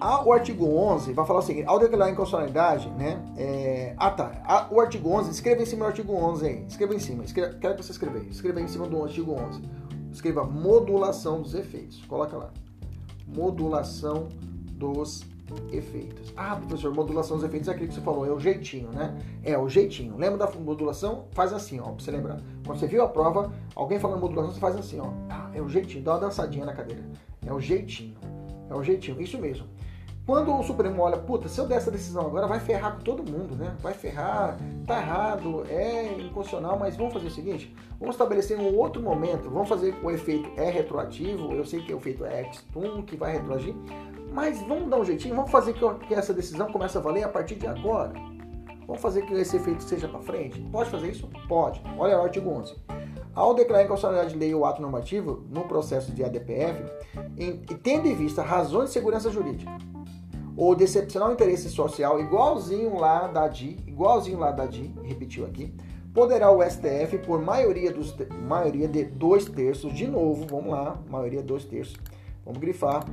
[0.00, 4.80] O artigo 11 vai falar o seguinte, ao declarar inconstitucionalidade, né, é, ah tá, o
[4.80, 7.82] artigo 11, escreva em cima do artigo 11 aí, escreva em cima, escreva, quero que
[7.82, 9.62] você escreva aí, escreva em cima do artigo 11,
[10.12, 12.50] escreva modulação dos efeitos, coloca lá,
[13.26, 14.28] modulação
[14.72, 15.24] dos
[15.72, 16.32] efeitos.
[16.36, 19.16] Ah, professor, modulação dos efeitos é aquilo que você falou, é o jeitinho, né?
[19.42, 20.16] É o jeitinho.
[20.16, 21.24] Lembra da modulação?
[21.32, 22.40] Faz assim, ó, pra você lembrar.
[22.66, 25.10] Quando você viu a prova, alguém falando modulação, você faz assim, ó.
[25.28, 27.02] Ah, é o jeitinho, dá uma dançadinha na cadeira.
[27.46, 28.16] É o jeitinho.
[28.68, 29.66] É o jeitinho, isso mesmo.
[30.28, 33.22] Quando o Supremo olha, puta, se eu der essa decisão agora, vai ferrar com todo
[33.22, 33.74] mundo, né?
[33.80, 39.00] Vai ferrar, tá errado, é inconstitucional, mas vamos fazer o seguinte: vamos estabelecer um outro
[39.00, 43.16] momento, vamos fazer o efeito é retroativo, eu sei que o efeito é ex-tum, que
[43.16, 43.74] vai retroagir,
[44.30, 47.54] mas vamos dar um jeitinho, vamos fazer que essa decisão comece a valer a partir
[47.54, 48.12] de agora.
[48.86, 50.60] Vamos fazer que esse efeito seja para frente?
[50.70, 51.26] Pode fazer isso?
[51.48, 51.82] Pode.
[51.96, 52.76] Olha o artigo 11.
[53.34, 56.84] Ao declarar inconstitucionalidade de lei ou ato normativo no processo de ADPF,
[57.38, 59.70] em, tendo em vista razões de segurança jurídica,
[60.58, 65.72] ou de excepcional interesse social, igualzinho lá da DI, igualzinho lá da DI, repetiu aqui,
[66.12, 71.44] poderá o STF, por maioria, dos, maioria de dois terços, de novo, vamos lá, maioria
[71.44, 71.96] dois terços,
[72.44, 73.06] vamos grifar,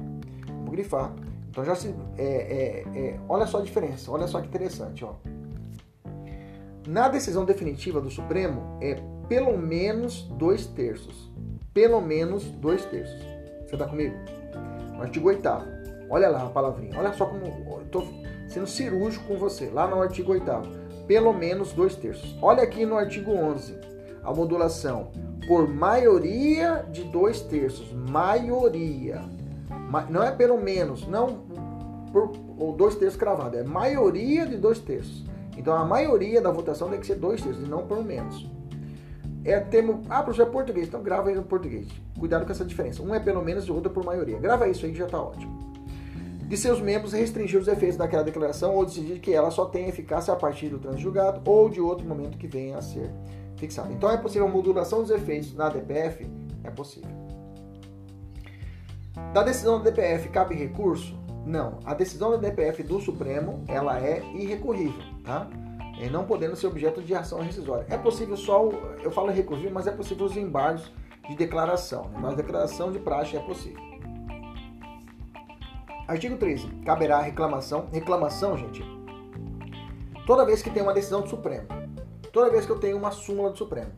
[0.47, 1.13] vamos grifar.
[1.47, 1.93] Então já se.
[2.17, 5.13] É, é, é, olha só a diferença, olha só que interessante, ó.
[6.87, 8.95] Na decisão definitiva do Supremo é
[9.29, 11.31] pelo menos dois terços.
[11.75, 13.21] Pelo menos dois terços.
[13.67, 14.15] Você está comigo?
[14.99, 15.74] Artigo 8
[16.09, 16.97] Olha lá a palavrinha.
[16.97, 18.07] Olha só como estou
[18.47, 19.69] sendo cirúrgico com você.
[19.69, 20.45] Lá no artigo 8
[21.07, 22.35] Pelo menos dois terços.
[22.41, 23.77] Olha aqui no artigo 11.
[24.23, 25.11] A modulação.
[25.47, 27.91] Por maioria de dois terços.
[27.93, 29.21] Maioria.
[30.09, 31.07] Não é pelo menos.
[31.07, 31.45] Não
[32.11, 33.57] por ou dois terços cravado.
[33.57, 35.25] É maioria de dois terços.
[35.57, 38.49] Então a maioria da votação tem que ser dois terços e não por menos.
[39.43, 40.01] É termo.
[40.09, 40.87] Ah, professor, é português.
[40.87, 41.87] Então grava aí no português.
[42.19, 43.03] Cuidado com essa diferença.
[43.03, 44.39] Um é pelo menos e o outro é por maioria.
[44.39, 45.74] Grava isso aí que já está ótimo
[46.47, 50.33] de seus membros restringir os efeitos daquela declaração ou decidir que ela só tem eficácia
[50.33, 53.11] a partir do trânsito julgado ou de outro momento que venha a ser
[53.57, 53.91] fixado.
[53.91, 56.27] Então é possível a modulação dos efeitos na DPF?
[56.63, 57.09] É possível.
[59.33, 61.17] Da decisão da DPF cabe recurso?
[61.45, 61.79] Não.
[61.85, 65.47] A decisão da DPF do Supremo, ela é irrecorrível, tá?
[65.99, 67.85] E não podendo ser objeto de ação rescisória.
[67.89, 68.69] É possível só,
[69.01, 70.91] eu falo recorrível, mas é possível os embargos
[71.29, 72.09] de declaração.
[72.09, 72.19] Né?
[72.21, 73.94] Mas declaração de praxe é possível.
[76.07, 76.67] Artigo 13.
[76.85, 77.87] Caberá reclamação.
[77.91, 78.83] Reclamação, gente.
[80.27, 81.67] Toda vez que tem uma decisão do Supremo,
[82.31, 83.91] toda vez que eu tenho uma súmula do Supremo,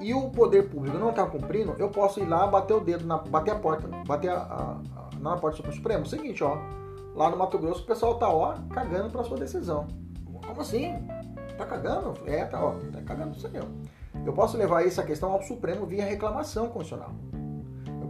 [0.00, 3.18] e o poder público não está cumprindo, eu posso ir lá bater o dedo, na,
[3.18, 6.06] bater a porta, bater a, a, a, na porta do Supremo.
[6.06, 6.56] Seguinte, ó,
[7.14, 9.88] lá no Mato Grosso o pessoal tá ó cagando para sua decisão.
[10.46, 10.94] Como assim?
[11.58, 12.14] Tá cagando?
[12.26, 13.66] É, tá, ó, tá cagando o senhor.
[14.24, 17.12] Eu posso levar essa questão ao Supremo via reclamação constitucional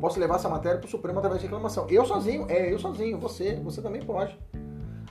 [0.01, 1.87] posso levar essa matéria para o Supremo através de reclamação.
[1.89, 4.39] Eu sozinho, é, eu sozinho, você, você também pode.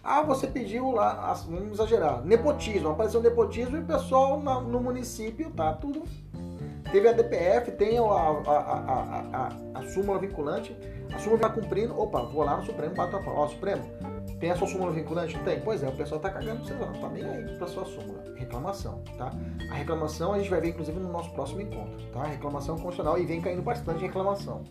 [0.03, 5.73] Ah, você pediu lá, vamos exagerar, nepotismo, apareceu nepotismo e o pessoal no município tá
[5.73, 6.03] tudo.
[6.91, 10.75] Teve a DPF, tem a, a, a, a, súmula vinculante,
[11.13, 13.35] a súmula está cumprindo, opa, vou lá no Supremo, bato a pau.
[13.35, 13.83] Ó, Supremo,
[14.39, 15.37] tem a sua súmula vinculante?
[15.39, 15.59] Tem.
[15.59, 18.23] Pois é, o pessoal tá cagando você não, tá nem aí pra sua súmula.
[18.35, 19.31] Reclamação, tá?
[19.69, 22.23] A reclamação a gente vai ver inclusive no nosso próximo encontro, tá?
[22.23, 24.63] Reclamação constitucional e vem caindo bastante reclamação.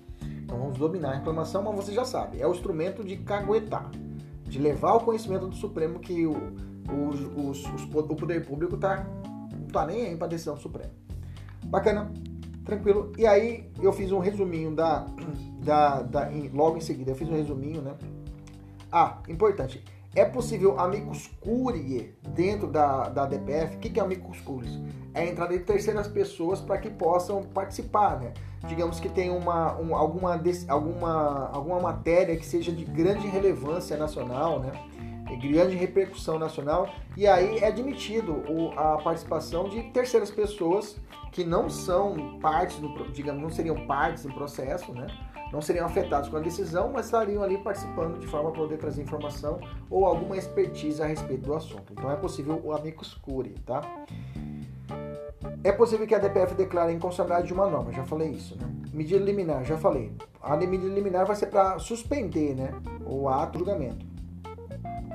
[0.49, 3.91] Então vamos dominar a reclamação, mas você já sabe, é o instrumento de caguetar,
[4.45, 6.33] de levar o conhecimento do Supremo que o,
[6.91, 9.07] o, os, os, o poder público tá,
[9.53, 10.91] não tá nem aí pra decisão do Supremo.
[11.67, 12.11] Bacana,
[12.65, 13.13] tranquilo.
[13.19, 15.07] E aí eu fiz um resuminho da,
[15.63, 17.95] da, da logo em seguida, eu fiz um resuminho, né?
[18.91, 19.85] Ah, importante.
[20.15, 23.77] É possível amicus curiae dentro da, da DPF?
[23.77, 24.83] O que é amicus curiae?
[25.15, 28.33] É a entrada de terceiras pessoas para que possam participar, né?
[28.67, 34.61] Digamos que tem uma, um, alguma, alguma, alguma matéria que seja de grande relevância nacional,
[34.61, 34.73] né?
[35.39, 38.43] grande repercussão nacional, e aí é admitido
[38.77, 41.01] a participação de terceiras pessoas
[41.33, 45.07] que não são partes do, digamos, não seriam partes do processo, né?
[45.53, 49.03] Não seriam afetados com a decisão, mas estariam ali participando de forma a poder trazer
[49.03, 49.59] informação
[49.91, 51.93] ou alguma expertise a respeito do assunto.
[51.93, 53.83] Então é possível o amicus curiae, tá?
[55.65, 58.69] É possível que a DPF declare inconstitucionalidade de uma norma, já falei isso, né?
[58.93, 60.13] Medida liminar, já falei.
[60.43, 62.73] A medida liminar vai ser para suspender, né,
[63.07, 64.05] o ato julgamento.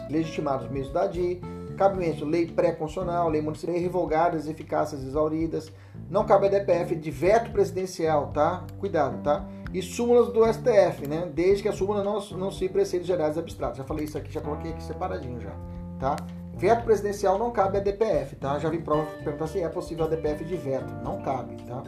[0.10, 1.42] Legitimados meios da DI,
[1.78, 5.72] cabimento lei pré-constitucional, lei municipal, revogadas, eficácias exauridas.
[6.10, 8.66] Não cabe a DPF de veto presidencial, tá?
[8.80, 9.46] Cuidado, tá?
[9.74, 11.30] E súmulas do STF, né?
[11.34, 13.78] Desde que a súmula não, não se preceitos gerais abstratos.
[13.78, 15.56] Já falei isso aqui, já coloquei aqui separadinho já,
[16.00, 16.16] tá?
[16.54, 18.60] Veto presidencial não cabe a DPF, tá?
[18.60, 20.94] Já vi prova perguntar se é possível a DPF de veto.
[21.04, 21.82] Não cabe, tá?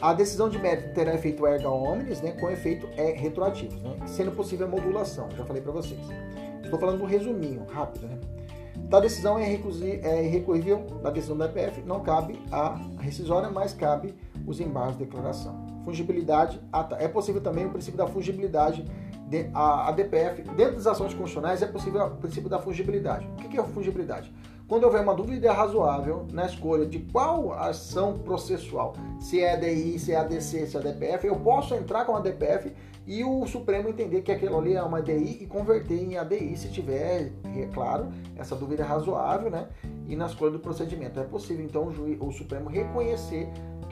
[0.00, 4.30] A decisão de mérito terá efeito erga omnes, né, com efeito é retroativo, né, sendo
[4.30, 6.00] possível a modulação, já falei para vocês.
[6.62, 8.16] Estou falando do resuminho, rápido, né?
[8.76, 14.14] Da decisão é, é irrecorrível da decisão da EPF, não cabe a rescisória, mas cabe
[14.48, 15.54] os embargos de declaração.
[15.84, 16.96] Fungibilidade, ah, tá.
[16.98, 18.84] é possível também o princípio da fungibilidade
[19.28, 23.28] de, a, a, DPF, dentro das ações constitucionais, é possível o princípio da fungibilidade.
[23.32, 24.32] O que é a fungibilidade?
[24.66, 30.12] Quando houver uma dúvida razoável na escolha de qual ação processual, se é ADI, se
[30.12, 32.72] é ADC, se é DPF, eu posso entrar com a DPF
[33.06, 36.68] e o Supremo entender que aquilo ali é uma ADI e converter em ADI se
[36.68, 39.68] tiver, é claro, essa dúvida razoável, né?
[40.06, 41.18] E na escolha do procedimento.
[41.18, 43.48] É possível, então, o, juiz, o Supremo reconhecer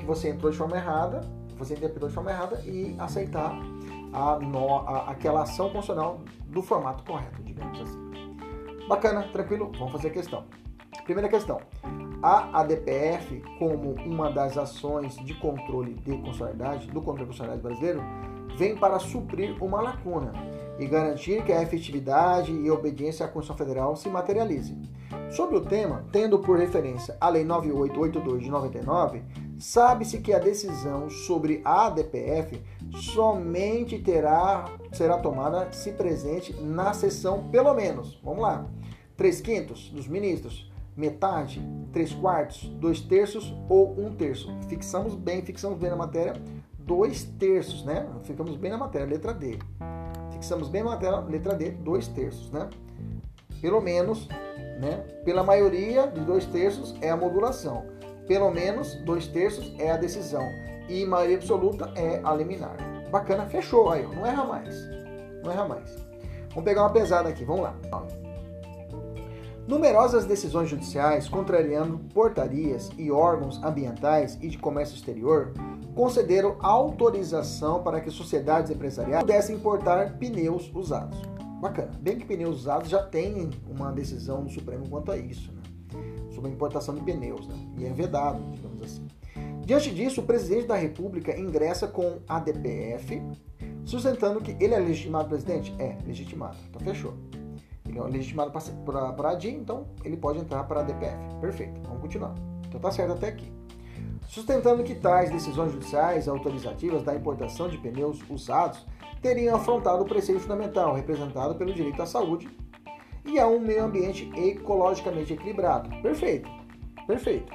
[0.07, 1.21] que você entrou de forma errada,
[1.59, 3.59] você interpretou de forma errada e aceitar
[4.13, 7.99] a, no, a, aquela ação constitucional do formato correto, digamos assim.
[8.89, 9.73] Bacana, tranquilo?
[9.77, 10.45] Vamos fazer a questão.
[11.05, 11.61] Primeira questão.
[12.23, 18.03] A ADPF, como uma das ações de controle de constitucionalidade do controle constitucional brasileiro,
[18.57, 20.33] vem para suprir uma lacuna
[20.79, 24.77] e garantir que a efetividade e obediência à Constituição Federal se materialize.
[25.31, 29.23] Sobre o tema, tendo por referência a Lei 9882 de 99,
[29.59, 32.61] sabe-se que a decisão sobre a ADPF
[33.15, 38.67] somente terá será tomada se presente na sessão pelo menos, vamos lá,
[39.17, 44.51] 3 quintos dos ministros, metade, três quartos, dois terços ou um terço.
[44.69, 46.35] Fixamos bem, fixamos bem na matéria,
[46.79, 48.07] dois terços, né?
[48.23, 49.59] Ficamos bem na matéria, letra D.
[50.33, 52.69] Fixamos bem na matéria, letra D, dois terços, né?
[53.61, 54.27] Pelo menos,
[54.81, 55.05] né?
[55.25, 57.85] Pela maioria de dois terços é a modulação.
[58.27, 60.43] Pelo menos dois terços é a decisão.
[60.89, 62.77] E maioria absoluta é a liminar.
[63.11, 64.75] Bacana, fechou aí, não erra mais.
[65.43, 65.97] Não erra mais.
[66.51, 67.75] Vamos pegar uma pesada aqui, vamos lá.
[69.67, 75.53] Numerosas decisões judiciais contrariando portarias e órgãos ambientais e de comércio exterior
[75.95, 81.21] concederam autorização para que sociedades empresariais pudessem importar pneus usados.
[81.61, 81.91] Bacana.
[82.01, 85.56] Bem que pneus usados já tem uma decisão do Supremo quanto a isso, né?
[86.37, 87.57] Sobre a importação de pneus, né?
[87.79, 89.07] e é vedado, digamos assim.
[89.65, 93.21] Diante disso, o presidente da República ingressa com a DPF,
[93.85, 95.75] sustentando que ele é legitimado presidente?
[95.79, 96.57] É, legitimado.
[96.69, 97.15] Então fechou.
[97.89, 101.19] Ele é legitimado para a DIN, então ele pode entrar para a DPF.
[101.41, 102.35] Perfeito, vamos continuar.
[102.69, 103.51] Então tá certo até aqui.
[104.29, 108.85] Sustentando que tais decisões judiciais autorizativas da importação de pneus usados
[109.23, 112.49] teriam afrontado o preceito fundamental representado pelo direito à saúde
[113.27, 115.89] e a um meio ambiente ecologicamente equilibrado.
[116.01, 116.49] Perfeito,
[117.07, 117.53] perfeito.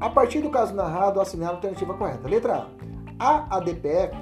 [0.00, 2.28] A partir do caso narrado, assinala a alternativa correta.
[2.28, 2.68] Letra
[3.18, 3.46] A.
[3.50, 4.16] A ADPF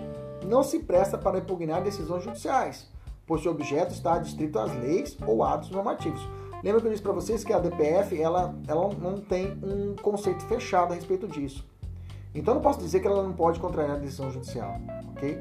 [0.46, 2.90] não se presta para impugnar decisões judiciais,
[3.27, 6.20] pois seu objeto está adstrito às leis ou atos normativos.
[6.64, 10.44] Lembra que eu disse para vocês que a DPF ela, ela não tem um conceito
[10.46, 11.64] fechado a respeito disso.
[12.35, 14.77] Então não posso dizer que ela não pode contrariar a decisão judicial,
[15.12, 15.38] ok?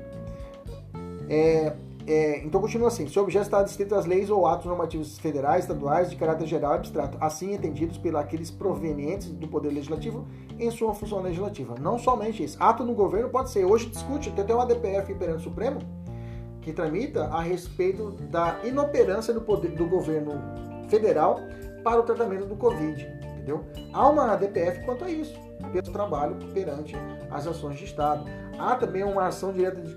[1.29, 1.75] É,
[2.08, 6.10] é, então continua assim: seu objeto está adstrito às leis ou atos normativos federais, estaduais,
[6.10, 10.26] de caráter geral e abstrato, assim entendidos aqueles provenientes do Poder Legislativo
[10.58, 11.76] em sua função legislativa.
[11.80, 12.58] Não somente isso.
[12.62, 13.65] Ato no governo pode ser.
[13.65, 15.80] Hoje discute, tem até uma DPF perante o Supremo
[16.62, 20.41] que tramita a respeito da inoperância do, poder, do governo
[20.89, 21.39] federal
[21.84, 23.63] para o tratamento do Covid, entendeu?
[23.93, 25.34] Há uma DPF quanto a isso,
[25.67, 26.95] pelo trabalho perante
[27.30, 28.25] as ações de Estado.
[28.58, 29.95] Há também uma ação direta de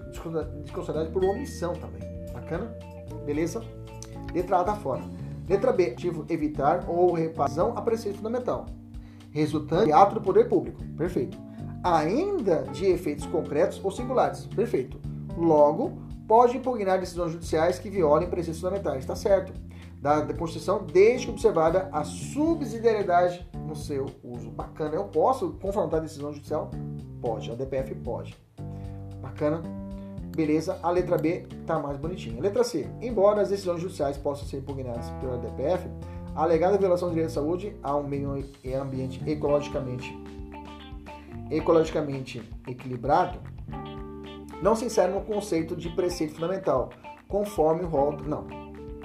[0.62, 2.00] responsabilidade por omissão também.
[2.32, 2.74] Bacana?
[3.24, 3.62] Beleza?
[4.34, 5.02] Letra A tá fora.
[5.48, 8.66] Letra B, ativo evitar ou repassão a preceito fundamental,
[9.32, 10.80] resultante de ato do poder público.
[10.96, 11.36] Perfeito.
[11.82, 14.46] Ainda de efeitos concretos ou singulares.
[14.46, 15.00] Perfeito.
[15.36, 18.98] Logo, pode impugnar decisões judiciais que violem preceitos fundamentais.
[18.98, 19.52] Está certo.
[20.00, 24.50] Da, da Constituição, desde que observada a subsidiariedade no seu uso.
[24.50, 24.94] Bacana.
[24.94, 26.70] Eu posso confrontar a decisão judicial?
[27.22, 27.50] Pode.
[27.50, 28.36] A DPF pode.
[29.22, 29.62] Bacana.
[30.36, 30.78] Beleza.
[30.82, 32.40] A letra B está mais bonitinha.
[32.40, 32.88] Letra C.
[33.00, 35.88] Embora as decisões judiciais possam ser impugnadas pela DPF,
[36.34, 38.32] a alegada violação do direito à saúde a um meio
[38.80, 40.16] ambiente ecologicamente,
[41.50, 43.40] ecologicamente equilibrado
[44.62, 46.90] não se insere no conceito de preceito fundamental,
[47.26, 48.12] conforme o rol.
[48.26, 48.46] Não,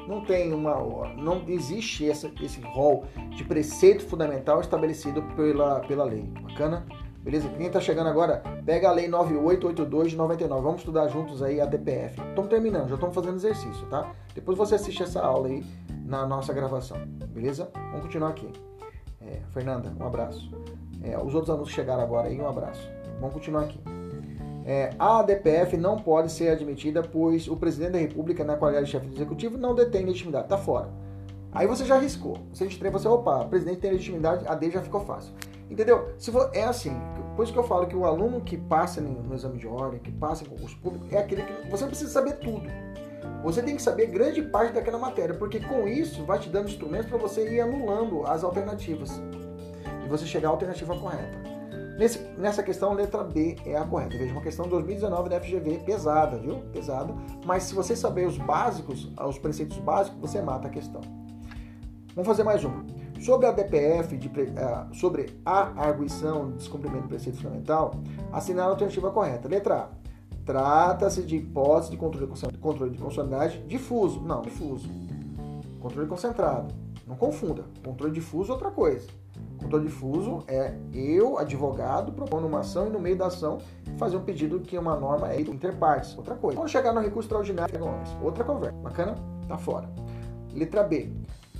[0.08, 0.76] não tem uma.
[1.16, 6.24] Não existe essa, esse rol de preceito fundamental estabelecido pela, pela lei.
[6.42, 6.86] Bacana?
[7.26, 7.50] Beleza?
[7.50, 10.62] Quem está chegando agora, pega a lei 9882 de 99.
[10.62, 12.22] Vamos estudar juntos aí a DPF.
[12.22, 14.12] Estamos terminando, já estamos fazendo exercício, tá?
[14.36, 15.66] Depois você assiste essa aula aí
[16.06, 16.98] na nossa gravação.
[17.30, 17.72] Beleza?
[17.74, 18.48] Vamos continuar aqui.
[19.20, 20.52] É, Fernanda, um abraço.
[21.02, 22.88] É, os outros alunos que chegaram agora aí, um abraço.
[23.20, 24.05] Vamos continuar aqui.
[24.66, 28.92] É, a ADPF não pode ser admitida, pois o presidente da República, na qualidade de
[28.92, 30.90] chefe do executivo, não detém legitimidade, está fora.
[31.52, 32.40] Aí você já arriscou.
[32.52, 35.32] Se a gente treina, você, opa, o presidente tem legitimidade, a D já ficou fácil.
[35.70, 36.10] Entendeu?
[36.18, 37.00] Se for, é assim,
[37.36, 40.12] por isso que eu falo que o aluno que passa no exame de ordem, que
[40.12, 42.68] passa em concurso público, é aquele que você precisa saber tudo.
[43.44, 47.08] Você tem que saber grande parte daquela matéria, porque com isso vai te dando instrumentos
[47.08, 49.22] para você ir anulando as alternativas
[50.04, 51.55] e você chegar à alternativa correta.
[51.98, 54.18] Nesse, nessa questão, letra B é a correta.
[54.18, 56.60] Veja, uma questão de 2019 da FGV, pesada, viu?
[56.74, 57.14] Pesada.
[57.46, 61.02] Mas se você saber os básicos, os preceitos básicos, você mata a questão.
[62.14, 62.86] Vamos fazer mais uma.
[63.22, 67.92] Sobre a DPF, de, uh, sobre a arguição de descumprimento do preceito fundamental,
[68.32, 69.48] assinale a alternativa correta.
[69.48, 70.06] Letra A.
[70.46, 74.22] Trata-se de hipótese de controle, controle de difuso.
[74.22, 74.88] Não, difuso.
[75.80, 76.74] Controle concentrado.
[77.08, 77.64] Não confunda.
[77.84, 79.08] Controle difuso é outra coisa.
[79.66, 83.58] Controle difuso é eu, advogado, propondo uma ação e no meio da ação
[83.98, 86.16] fazer um pedido que uma norma é interpartes.
[86.16, 86.58] Outra coisa.
[86.58, 87.80] Quando chegar no recurso extraordinário,
[88.22, 88.78] outra conversa.
[88.78, 89.16] Bacana?
[89.48, 89.90] Tá fora.
[90.54, 91.10] Letra B.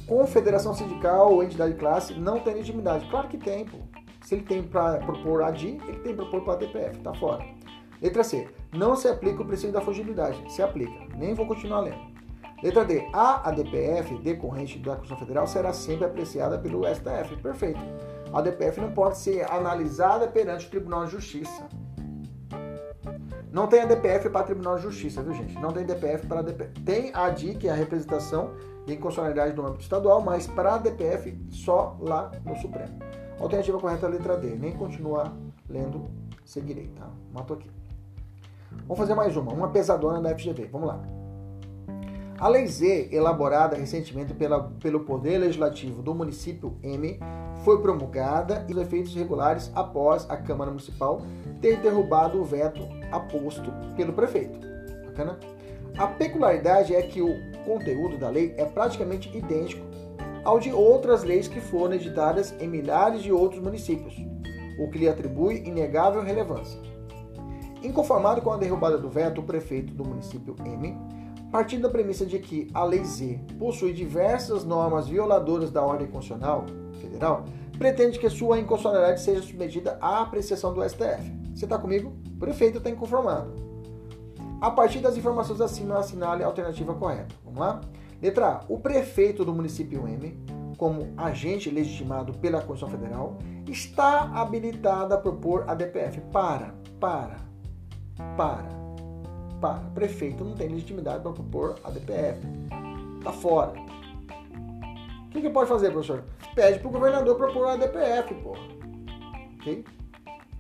[0.06, 3.10] Confederação sindical ou entidade de classe não tem legitimidade.
[3.10, 3.78] Claro que tem, pô.
[4.22, 7.00] Se ele tem para propor a DI, ele tem para propor para a DPF.
[7.00, 7.44] Tá fora.
[8.00, 8.48] Letra C.
[8.72, 10.44] Não se aplica o princípio da fugibilidade.
[10.54, 10.94] Se aplica.
[11.18, 12.15] Nem vou continuar lendo.
[12.66, 13.08] Letra D.
[13.14, 17.36] A ADPF decorrente da Constituição Federal será sempre apreciada pelo STF.
[17.40, 17.80] Perfeito.
[18.34, 21.68] A ADPF não pode ser analisada perante o Tribunal de Justiça.
[23.52, 25.54] Não tem ADPF para Tribunal de Justiça, viu, gente?
[25.60, 26.82] Não tem ADPF para ADPF.
[26.82, 28.56] Tem a ADI, que é a representação
[28.88, 32.98] de inconstitucionalidade do âmbito estadual, mas para a ADPF só lá no Supremo.
[33.40, 34.56] Alternativa correta letra D.
[34.56, 35.32] Nem continuar
[35.70, 36.10] lendo,
[36.44, 37.08] seguirei, tá?
[37.32, 37.70] Mato aqui.
[38.72, 40.68] Vamos fazer mais uma, uma pesadona da FGV.
[40.72, 41.25] Vamos lá.
[42.38, 47.18] A Lei Z, elaborada recentemente pela, pelo Poder Legislativo do município M,
[47.64, 51.22] foi promulgada e os efeitos regulares após a Câmara Municipal
[51.62, 54.60] ter derrubado o veto aposto pelo prefeito.
[55.06, 55.40] Bacana?
[55.98, 57.34] A peculiaridade é que o
[57.64, 59.86] conteúdo da lei é praticamente idêntico
[60.44, 64.14] ao de outras leis que foram editadas em milhares de outros municípios,
[64.78, 66.80] o que lhe atribui inegável relevância.
[67.82, 70.98] Inconformado com a derrubada do veto, o prefeito do município M,
[71.56, 76.66] partindo da premissa de que a Lei Z possui diversas normas violadoras da ordem constitucional
[77.00, 77.46] federal,
[77.78, 81.32] pretende que sua inconstitucionalidade seja submetida à apreciação do STF.
[81.56, 82.12] Você está comigo?
[82.38, 83.54] Prefeito está inconformado.
[84.60, 87.34] A partir das informações acima, assinale a alternativa correta.
[87.46, 87.80] Vamos lá?
[88.22, 88.62] Letra A.
[88.68, 90.38] O prefeito do município M,
[90.78, 96.20] como agente legitimado pela Constituição Federal, está habilitado a propor a DPF.
[96.34, 97.38] Para, para,
[98.36, 98.68] para,
[99.66, 99.80] para.
[99.94, 102.40] Prefeito não tem legitimidade para propor a DPF.
[103.18, 103.74] Está fora.
[105.26, 106.24] O que, que pode fazer, professor?
[106.54, 108.56] Pede para o governador propor a DPF, pô.
[109.60, 109.84] Ok?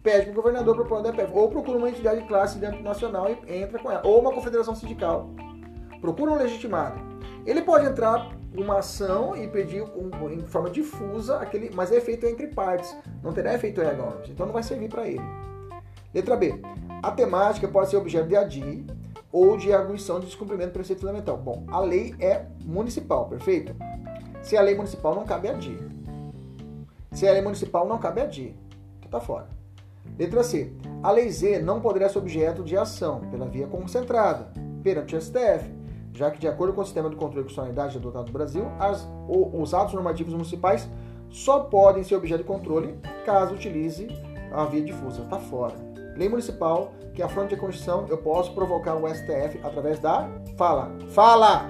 [0.01, 1.31] Pede para o governador propor a DPF.
[1.33, 4.01] Ou procura uma entidade de classe de âmbito nacional e entra com ela.
[4.05, 5.29] Ou uma confederação sindical.
[6.01, 6.99] Procura um legitimado.
[7.45, 12.25] Ele pode entrar uma ação e pedir um, em forma difusa aquele, mas é feito
[12.25, 12.95] entre partes.
[13.21, 14.29] Não terá efeito ergonômico.
[14.29, 15.21] Então não vai servir para ele.
[16.13, 16.59] Letra B.
[17.05, 18.83] A temática pode ser objeto de ADI
[19.31, 21.37] ou de arguição de descumprimento do preceito fundamental.
[21.37, 23.75] Bom, a lei é municipal, perfeito?
[24.41, 25.77] Se a lei municipal não cabe a DI.
[27.11, 28.55] Se a lei municipal não cabe a DI.
[28.97, 29.47] Então tá fora.
[30.17, 30.73] Letra C.
[31.03, 34.51] A lei Z não poderá ser objeto de ação pela via concentrada
[34.81, 35.71] perante o STF,
[36.11, 39.07] já que, de acordo com o sistema de controle de constitucionalidade adotado no Brasil, as,
[39.27, 40.89] os atos normativos municipais
[41.29, 44.07] só podem ser objeto de controle caso utilize
[44.51, 45.21] a via difusa.
[45.29, 45.94] Tá fora.
[46.15, 50.91] Lei municipal que afronte a Constituição, eu posso provocar o STF através da fala.
[51.09, 51.69] Fala!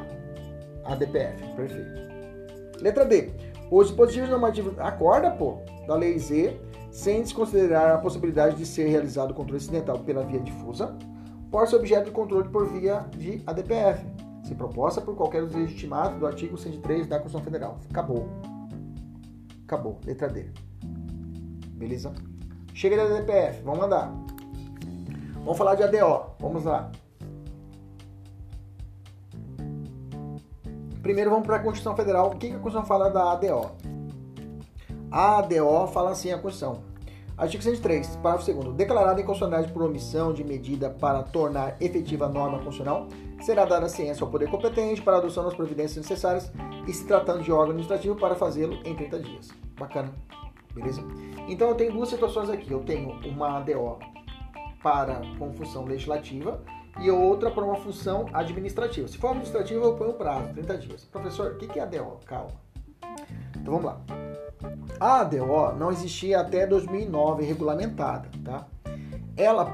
[0.84, 1.44] A DPF.
[1.56, 2.06] Perfeito.
[2.82, 3.32] Letra D.
[3.72, 4.78] Os dispositivos normativos.
[4.80, 5.58] Acorda, pô!
[5.88, 6.60] Da Lei Z,
[6.92, 10.96] sem desconsiderar a possibilidade de ser realizado o controle incidental pela via difusa,
[11.52, 14.06] pode ser objeto de controle por via de ADPF,
[14.44, 17.80] se proposta por qualquer dos legitimados do artigo 103 da Constituição Federal.
[17.90, 18.28] Acabou.
[19.64, 20.00] Acabou.
[20.06, 20.52] Letra D.
[21.72, 22.14] Beleza?
[22.74, 23.64] Chega da ADPF.
[23.64, 24.14] Vamos andar.
[25.46, 26.26] Vamos falar de ADO.
[26.40, 26.92] Vamos lá.
[31.04, 32.32] Primeiro vamos para a Constituição Federal.
[32.32, 33.72] O que a Constituição fala da ADO?
[35.12, 36.82] A ADO fala assim a Constituição.
[37.38, 42.58] Artigo 103, parágrafo 2 Declarada inconstitucionalidade por omissão de medida para tornar efetiva a norma
[42.60, 43.08] constitucional,
[43.42, 46.52] será dada ciência ao poder competente para a adoção das providências necessárias
[46.88, 49.50] e se tratando de órgão administrativo para fazê-lo em 30 dias.
[49.78, 50.12] Bacana.
[50.74, 51.04] Beleza?
[51.48, 52.72] Então eu tenho duas situações aqui.
[52.72, 54.00] Eu tenho uma ADO
[54.86, 56.62] para com função legislativa
[57.02, 59.08] e outra para uma função administrativa.
[59.08, 61.04] Se for administrativa, eu ponho o prazo, 30 dias.
[61.06, 62.20] Professor, o que é ADO?
[62.24, 62.52] Calma.
[63.60, 64.00] Então vamos lá.
[65.00, 68.68] A ADO não existia até 2009 regulamentada, tá?
[69.36, 69.74] Ela,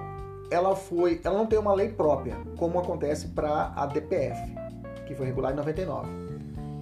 [0.49, 4.39] ela foi, ela não tem uma lei própria, como acontece para a DPF,
[5.05, 6.09] que foi regulada em 99,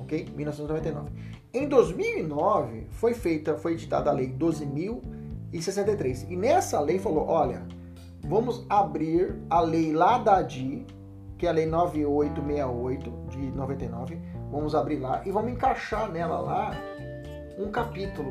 [0.01, 0.32] ok?
[0.36, 1.09] 1999.
[1.51, 7.63] Em 2009 foi feita, foi editada a lei 12.063 e nessa lei falou, olha,
[8.28, 10.86] vamos abrir a lei lá da ADI,
[11.38, 14.20] que é a lei 9868 de 99,
[14.51, 16.72] vamos abrir lá e vamos encaixar nela lá
[17.57, 18.30] um capítulo,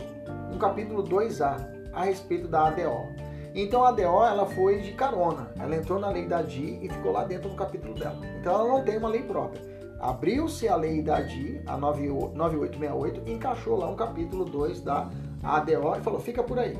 [0.52, 3.28] um capítulo 2A a respeito da ADO.
[3.54, 7.12] Então a ADO ela foi de carona, ela entrou na lei da DI e ficou
[7.12, 8.18] lá dentro do capítulo dela.
[8.40, 9.60] Então ela não tem uma lei própria.
[10.00, 15.08] Abriu-se a lei da DI, a 9868, e encaixou lá um capítulo 2 da
[15.42, 16.78] ADO e falou: fica por aí.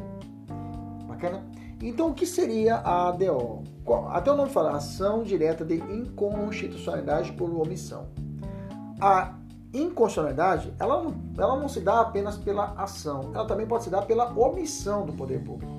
[1.09, 1.43] Bacana?
[1.81, 3.63] Então o que seria a ADO?
[4.11, 8.09] Até o nome fala ação direta de inconstitucionalidade por omissão.
[9.01, 9.35] A
[9.73, 14.03] inconstitucionalidade, ela não, ela não se dá apenas pela ação, ela também pode se dar
[14.03, 15.73] pela omissão do poder público.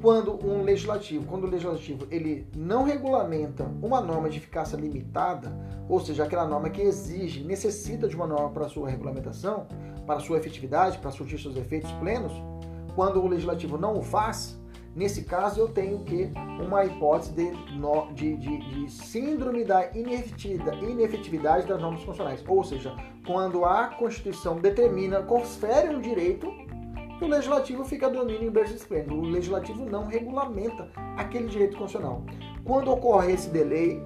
[0.00, 5.52] Quando um legislativo, quando o legislativo ele não regulamenta uma norma de eficácia limitada,
[5.88, 9.66] ou seja, aquela norma que exige, necessita de uma norma para sua regulamentação,
[10.06, 12.32] para sua efetividade, para surtir seus efeitos plenos,
[12.96, 14.60] quando o legislativo não o faz,
[14.94, 16.30] Nesse caso, eu tenho que
[16.60, 17.50] uma hipótese de,
[18.14, 22.44] de, de, de síndrome da inefetividade, das normas constitucionais.
[22.46, 22.94] Ou seja,
[23.26, 26.46] quando a Constituição determina, confere um direito,
[27.22, 29.14] o legislativo fica dormindo em berço esplêndido.
[29.14, 32.22] O legislativo não regulamenta aquele direito constitucional.
[32.64, 34.02] Quando ocorre esse delay,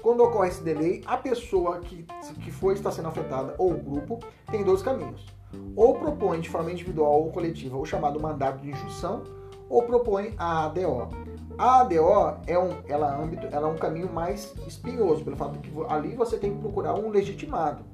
[0.00, 2.04] quando ocorre esse delay, a pessoa que,
[2.44, 4.20] que foi está sendo afetada ou o grupo
[4.50, 5.26] tem dois caminhos.
[5.74, 9.24] Ou propõe de forma individual ou coletiva o chamado mandato de injunção,
[9.68, 11.08] ou propõe a ADO.
[11.56, 15.58] A ADO é um, ela, é âmbito, ela é um caminho mais espinhoso, pelo fato
[15.58, 17.84] que ali você tem que procurar um legitimado.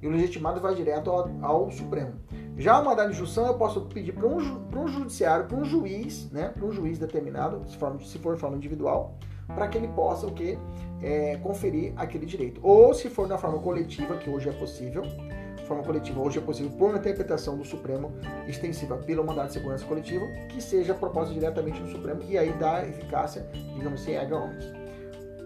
[0.00, 2.14] E o legitimado vai direto ao, ao Supremo.
[2.56, 6.28] Já a mandada de injunção eu posso pedir para um, um judiciário, para um juiz,
[6.32, 9.16] né, para um juiz determinado, se for, se for forma individual,
[9.54, 10.58] para que ele possa o que
[11.00, 12.60] é, conferir aquele direito.
[12.62, 15.04] Ou se for na forma coletiva, que hoje é possível,
[15.66, 18.12] forma coletiva hoje é possível por uma interpretação do Supremo
[18.46, 22.86] extensiva pelo mandato de segurança coletiva, que seja proposta diretamente no Supremo e aí dá
[22.86, 24.72] eficácia, digamos assim, erga omnes.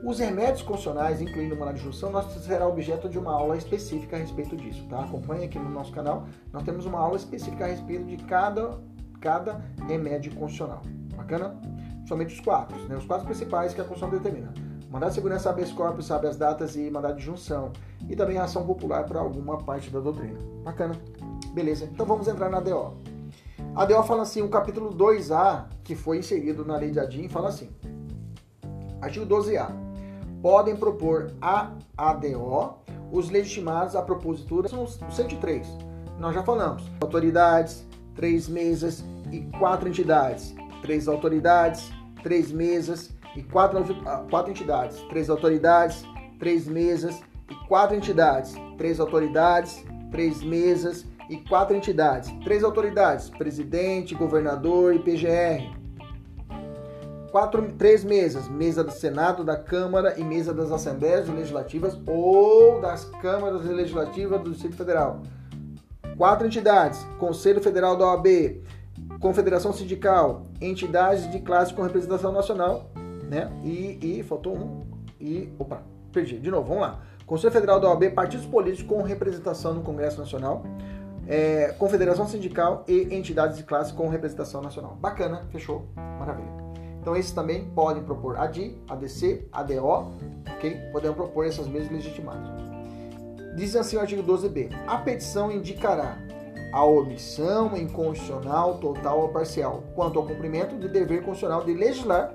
[0.04, 4.16] Os remédios constitucionais, incluindo o mandato de junção, nós será objeto de uma aula específica
[4.16, 5.00] a respeito disso, tá?
[5.00, 8.78] Acompanhe aqui no nosso canal, nós temos uma aula específica a respeito de cada,
[9.20, 10.82] cada remédio constitucional.
[11.16, 11.58] Bacana?
[12.06, 12.96] Somente os quatro, né?
[12.96, 16.76] Os quatro principais que a Constituição determina Mandado de segurança habeas corpus sabe as datas
[16.76, 17.72] e mandado de junção.
[18.08, 20.38] E também a ação popular para alguma parte da doutrina.
[20.64, 20.96] Bacana.
[21.52, 21.88] Beleza.
[21.92, 22.94] Então vamos entrar na ADO.
[23.74, 27.48] A ADO fala assim, o capítulo 2A, que foi inserido na lei de Adim, fala
[27.48, 27.70] assim.
[29.00, 29.70] Artigo 12A.
[30.40, 35.66] Podem propor a ADO os legitimados a propositura são os 103.
[36.18, 36.82] Nós já falamos.
[37.00, 40.54] Autoridades, três mesas e quatro entidades.
[40.82, 41.90] Três autoridades,
[42.22, 43.84] três mesas e quatro,
[44.30, 46.04] quatro entidades, três autoridades,
[46.38, 47.20] três mesas
[47.50, 54.98] e quatro entidades, três autoridades, três mesas e quatro entidades, três autoridades, presidente, governador e
[54.98, 55.76] PGR.
[57.30, 63.04] Quatro, três mesas, mesa do Senado, da Câmara e mesa das Assembleias Legislativas ou das
[63.20, 65.20] Câmaras Legislativas do Distrito Federal.
[66.16, 68.62] Quatro entidades, Conselho Federal da OAB,
[69.20, 72.90] Confederação Sindical, entidades de classe com representação nacional
[73.28, 73.50] né?
[73.64, 74.84] E, e faltou um.
[75.20, 75.52] E.
[75.58, 76.38] Opa, perdi.
[76.38, 77.00] De novo, vamos lá.
[77.26, 80.62] Conselho Federal da OAB, partidos políticos com representação no Congresso Nacional,
[81.26, 84.96] é, Confederação Sindical e entidades de classe com representação nacional.
[85.00, 85.86] Bacana, fechou,
[86.18, 86.66] maravilha.
[87.00, 90.12] Então esses também podem propor ADI, ADC, ADO,
[90.56, 90.76] ok?
[90.92, 92.48] Podemos propor essas mesmas legitimadas.
[93.56, 96.18] Diz assim o artigo 12b: a petição indicará
[96.72, 102.34] a omissão inconstitucional total ou parcial quanto ao cumprimento de dever constitucional de legislar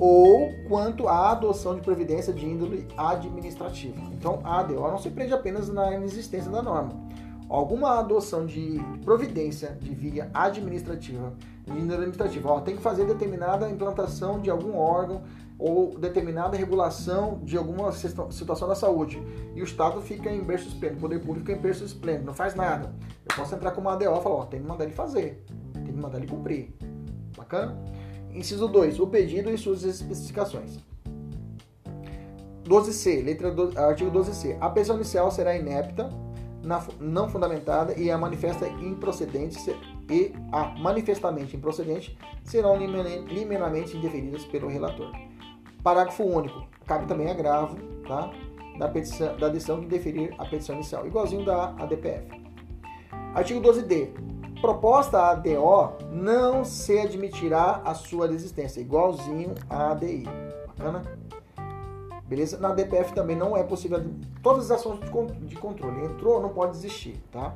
[0.00, 4.00] ou quanto à adoção de providência de índole administrativa.
[4.12, 6.98] Então, a ADO não se prende apenas na inexistência da norma.
[7.50, 11.34] Alguma adoção de providência de via administrativa,
[11.66, 15.22] de índole administrativa, ó, tem que fazer determinada implantação de algum órgão
[15.58, 19.22] ou determinada regulação de alguma situação da saúde.
[19.54, 22.34] E o Estado fica em berço esplêndido, o poder público fica em berço esplêndido, não
[22.34, 22.94] faz nada.
[23.28, 25.44] Eu posso entrar com uma ADO e falar, ó, tem que mandar ele fazer,
[25.74, 26.74] tem que mandar ele cumprir.
[27.36, 27.76] Bacana?
[28.34, 29.00] Inciso 2.
[29.00, 30.78] O pedido e suas especificações.
[32.64, 34.56] 12c, letra do, artigo 12c.
[34.60, 36.08] A pensão inicial será inepta,
[37.00, 39.58] não fundamentada e a manifesta improcedente
[40.08, 45.10] e a manifestamente improcedente serão liminarmente indeferidas pelo relator.
[45.82, 46.66] Parágrafo único.
[46.86, 47.76] Cabe também agravo
[48.06, 48.30] tá?
[48.78, 52.40] da, petição, da decisão de deferir a petição inicial, igualzinho da ADPF.
[53.34, 54.10] Artigo 12d
[54.60, 60.24] proposta ADO não se admitirá a sua desistência, igualzinho à ADI.
[60.66, 61.02] Bacana?
[62.26, 62.58] Beleza?
[62.58, 64.04] Na DPF também não é possível.
[64.42, 65.00] Todas as ações
[65.40, 66.04] de controle.
[66.04, 67.54] Entrou, não pode desistir, tá?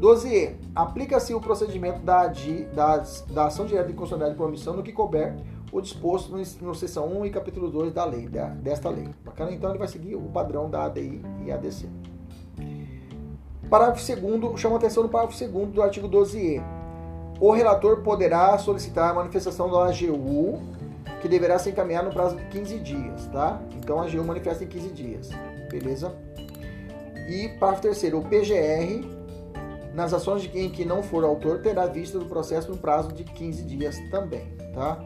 [0.00, 0.54] 12e.
[0.74, 2.28] Aplica-se o procedimento da,
[2.72, 2.96] da,
[3.30, 5.36] da ação direta de constitucionalidade por omissão no que couber
[5.70, 9.08] o disposto no, no seção 1 e capítulo 2 da lei, da, desta lei.
[9.24, 9.52] Bacana?
[9.52, 11.88] Então ele vai seguir o padrão da ADI e ADC.
[13.72, 16.62] Parágrafo 2 chama atenção no parágrafo 2 do artigo 12e.
[17.40, 20.60] O relator poderá solicitar a manifestação da AGU,
[21.22, 23.62] que deverá ser encaminhada no prazo de 15 dias, tá?
[23.78, 25.30] Então a AGU manifesta em 15 dias,
[25.70, 26.14] beleza?
[27.30, 29.08] E parágrafo 3 o PGR,
[29.94, 33.62] nas ações em que não for autor, terá vista do processo no prazo de 15
[33.62, 35.02] dias também, tá?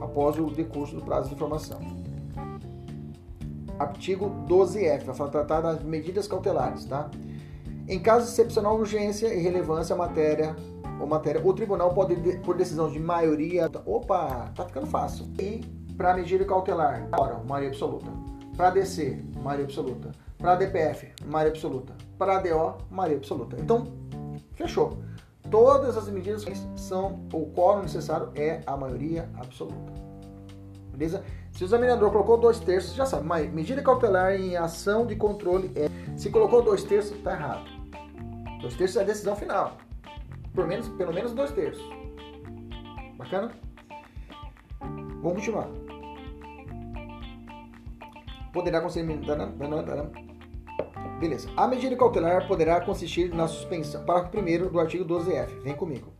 [0.00, 1.80] Após o decurso do prazo de informação.
[3.78, 7.10] Artigo 12F, vai tratar das medidas cautelares, tá?
[7.90, 10.54] Em caso de excepcional urgência e relevância à matéria
[11.00, 13.68] ou matéria, o tribunal pode, por decisão de maioria.
[13.84, 15.26] Opa, tá ficando fácil.
[15.40, 15.64] E
[15.96, 18.06] para medida cautelar, ora, maioria absoluta.
[18.56, 20.12] Para DC, maioria absoluta.
[20.38, 21.92] Para DPF, maioria absoluta.
[22.16, 23.56] Para DO, maioria absoluta.
[23.58, 23.88] Então,
[24.54, 24.98] fechou.
[25.50, 26.44] Todas as medidas
[26.76, 29.92] são o quórum necessário é a maioria absoluta.
[30.92, 31.24] Beleza?
[31.50, 35.90] Se o examinador colocou dois terços, já sabe, medida cautelar em ação de controle é.
[36.16, 37.79] Se colocou dois terços, está errado.
[38.60, 39.76] Dois terços é a decisão final.
[40.54, 41.84] Por menos, pelo menos dois terços.
[43.16, 43.52] Bacana?
[45.22, 45.68] Vamos continuar.
[48.52, 49.18] Poderá conceder.
[51.18, 51.48] Beleza.
[51.56, 54.04] A medida cautelar poderá consistir na suspensão.
[54.04, 55.60] Parágrafo 1 do artigo 12F.
[55.62, 56.12] Vem comigo.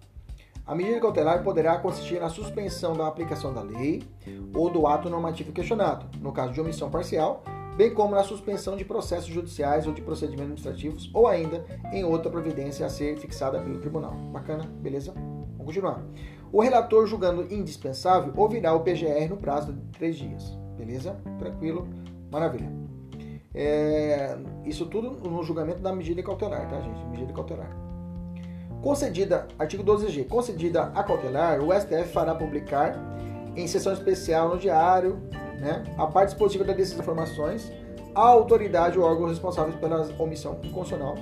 [0.66, 4.02] A medida cautelar poderá consistir na suspensão da aplicação da lei
[4.54, 7.42] ou do ato normativo questionado, no caso de omissão parcial,
[7.76, 12.30] bem como na suspensão de processos judiciais ou de procedimentos administrativos, ou ainda em outra
[12.30, 14.14] providência a ser fixada pelo tribunal.
[14.32, 14.64] Bacana?
[14.80, 15.12] Beleza?
[15.12, 16.04] Vamos continuar.
[16.52, 20.58] O relator, julgando indispensável, ouvirá o PGR no prazo de três dias.
[20.76, 21.16] Beleza?
[21.38, 21.88] Tranquilo?
[22.30, 22.70] Maravilha.
[23.54, 27.04] É, isso tudo no julgamento da medida cautelar, tá, gente?
[27.06, 27.70] Medida cautelar.
[28.82, 32.96] Concedida, artigo 12G, concedida a cautelar, o STF fará publicar
[33.54, 35.20] em sessão especial no diário
[35.60, 37.70] né, a parte dispositiva da dessas informações,
[38.14, 41.16] a autoridade ou órgão responsável pela omissão inconstitucional,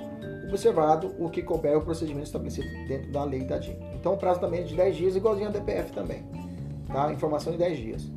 [0.47, 3.77] observado o que couber o procedimento estabelecido dentro da lei da DIN.
[3.93, 6.23] Então o prazo também é de 10 dias, igualzinho a DPF também.
[6.87, 7.11] Tá?
[7.11, 8.11] Informação em 10 dias.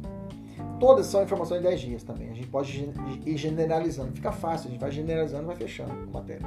[0.81, 2.31] Todas são informações em 10 dias também.
[2.31, 2.91] A gente pode
[3.27, 4.13] ir generalizando.
[4.13, 6.47] Fica fácil, a gente vai generalizando, vai fechando a matéria.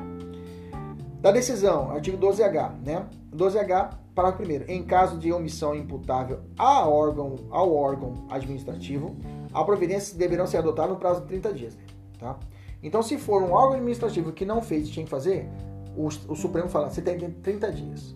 [1.22, 3.06] Da decisão, artigo 12H, né?
[3.34, 9.16] 12H, parágrafo 1 Em caso de omissão imputável a órgão, ao órgão administrativo,
[9.54, 11.78] a providência deverão ser adotadas no prazo de 30 dias.
[12.18, 12.40] Tá?
[12.82, 15.50] Então, se for um órgão administrativo que não fez e tinha que fazer,
[15.96, 18.16] o, o Supremo fala, você tem 30 dias.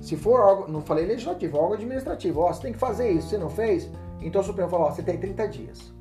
[0.00, 3.38] Se for órgão, não falei legislativo, órgão administrativo, ó, você tem que fazer isso, você
[3.38, 3.88] não fez,
[4.20, 5.92] então o Supremo fala, ó, você tem 30 dias.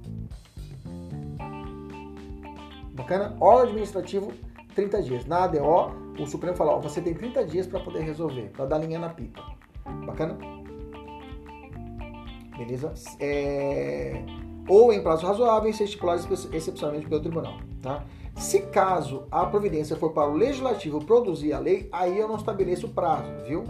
[2.93, 3.35] Bacana?
[3.39, 4.33] Órgão administrativo,
[4.75, 5.25] 30 dias.
[5.25, 5.63] Na ADO,
[6.19, 9.09] o Supremo fala, ó, você tem 30 dias para poder resolver, para dar linha na
[9.09, 9.43] pipa.
[10.05, 10.37] Bacana?
[12.57, 12.93] Beleza?
[13.19, 14.23] É
[14.67, 16.21] ou em prazo razoável ser estipulado
[16.53, 17.57] excepcionalmente pelo tribunal.
[17.81, 18.03] Tá?
[18.35, 22.87] Se caso a providência for para o legislativo produzir a lei, aí eu não estabeleço
[22.87, 23.65] o prazo, viu?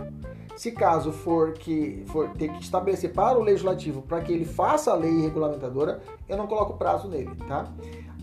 [0.55, 4.91] Se caso for que for ter que estabelecer para o legislativo para que ele faça
[4.91, 7.71] a lei regulamentadora, eu não coloco prazo nele, tá?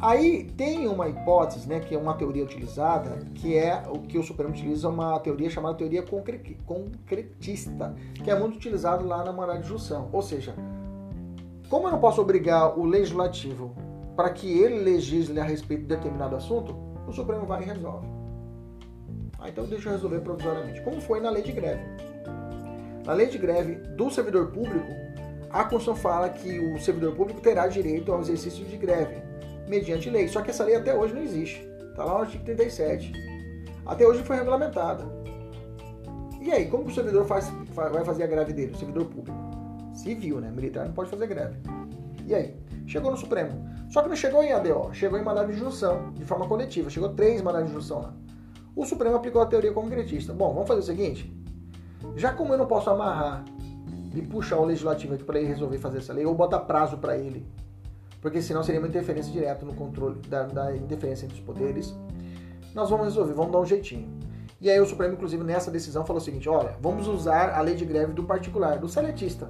[0.01, 4.23] Aí tem uma hipótese, né, que é uma teoria utilizada, que é o que o
[4.23, 6.05] Supremo utiliza, uma teoria chamada teoria
[6.65, 10.09] concretista, que é muito utilizado lá na moral de junção.
[10.13, 10.55] Ou seja,
[11.69, 13.75] como eu não posso obrigar o legislativo
[14.15, 16.77] para que ele legisle a respeito de determinado assunto,
[17.07, 18.07] o Supremo vai e resolve.
[19.39, 20.81] Ah, então deixa eu resolver provisoriamente.
[20.83, 21.83] Como foi na lei de greve.
[23.05, 24.93] Na lei de greve do servidor público,
[25.51, 29.28] a Constituição fala que o servidor público terá direito ao exercício de greve,
[29.69, 30.29] mediante lei.
[30.29, 31.61] Só que essa lei até hoje não existe.
[31.91, 33.12] Está lá no artigo 37.
[33.87, 35.05] Até hoje foi regulamentada.
[36.41, 39.37] E aí, como o servidor faz, vai fazer a greve dele, o servidor público?
[39.93, 40.51] Civil, né?
[40.51, 41.57] Militar não pode fazer greve.
[42.27, 42.55] E aí?
[42.87, 43.69] Chegou no Supremo.
[43.91, 46.89] Só que não chegou em ADO, chegou em mandado de junção, de forma coletiva.
[46.91, 48.14] Chegou três mandados de junção lá.
[48.77, 50.33] O Supremo aplicou a teoria concretista.
[50.33, 51.35] Bom, vamos fazer o seguinte.
[52.16, 53.45] Já como eu não posso amarrar
[54.14, 57.16] e puxar o legislativo aqui para ele resolver fazer essa lei, ou botar prazo para
[57.16, 57.47] ele,
[58.21, 61.95] porque senão seria uma interferência direta no controle da, da interferência entre os poderes,
[62.75, 64.09] nós vamos resolver, vamos dar um jeitinho.
[64.61, 67.77] E aí o Supremo, inclusive, nessa decisão falou o seguinte, olha, vamos usar a lei
[67.77, 69.49] de greve do particular, do seletista.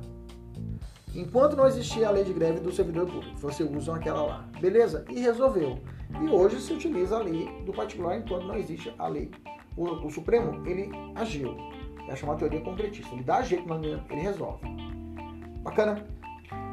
[1.14, 4.49] Enquanto não existia a lei de greve do servidor público, você usa aquela lá.
[4.61, 5.05] Beleza?
[5.09, 5.79] E resolveu.
[6.23, 9.31] E hoje se utiliza a lei do particular enquanto não existe a lei.
[9.77, 11.57] O, o Supremo, ele agiu.
[12.09, 13.14] É chamada teoria concretista.
[13.14, 13.64] Ele dá jeito,
[14.11, 14.66] ele resolve.
[15.62, 16.05] Bacana?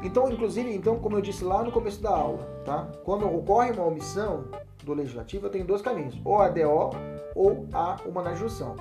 [0.02, 2.88] Então, inclusive, então, como eu disse lá no começo da aula, tá?
[3.04, 4.44] Quando ocorre uma omissão
[4.84, 6.90] do legislativo, eu tenho dois caminhos, ou a ADO
[7.34, 8.76] ou a humanidade de junção.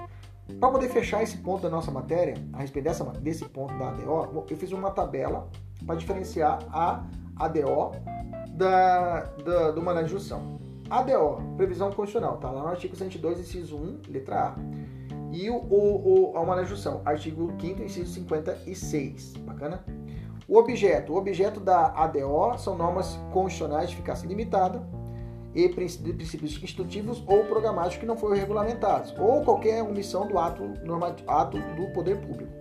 [0.59, 4.45] Para poder fechar esse ponto da nossa matéria, a respeito dessa, desse ponto da ADO,
[4.49, 5.49] eu fiz uma tabela
[5.85, 7.03] para diferenciar a
[7.37, 7.91] ADO
[8.51, 10.55] da, da, do humanidade de.
[10.89, 14.55] ADO, previsão constitucional, está lá no artigo 102, inciso 1, letra A.
[15.31, 19.33] E o, o, o, a humanidade de artigo 5 inciso 56.
[19.37, 19.83] Bacana?
[20.47, 21.13] O objeto.
[21.13, 24.81] O objeto da ADO são normas constitucionais de eficácia limitada
[25.55, 30.63] e princípios institutivos ou programáticos que não foram regulamentados, ou qualquer omissão do ato,
[31.25, 32.51] ato do poder público.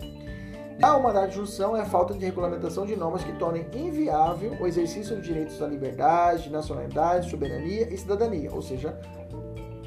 [0.81, 4.67] A humanidade de junção é a falta de regulamentação de normas que tornem inviável o
[4.67, 8.97] exercício dos direitos da liberdade, nacionalidade, soberania e cidadania, ou seja,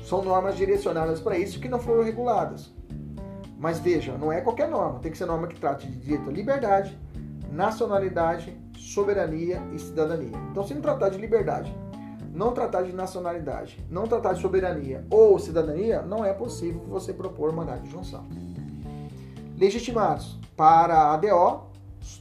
[0.03, 2.71] são normas direcionadas para isso que não foram reguladas.
[3.59, 6.33] Mas veja, não é qualquer norma, tem que ser norma que trate de direito à
[6.33, 6.99] liberdade,
[7.51, 10.37] nacionalidade, soberania e cidadania.
[10.51, 11.75] Então, se não tratar de liberdade,
[12.33, 17.53] não tratar de nacionalidade, não tratar de soberania ou cidadania, não é possível você propor
[17.53, 18.27] mandato de junção.
[19.57, 21.67] Legitimados para a ADO,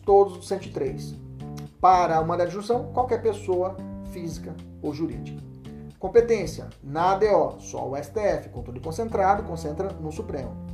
[0.04, 1.16] todos os 103.
[1.80, 3.76] Para o mandato de junção, qualquer pessoa
[4.12, 5.46] física ou jurídica.
[6.00, 10.67] Competência na ADO, só o STF, controle concentrado, concentra no Supremo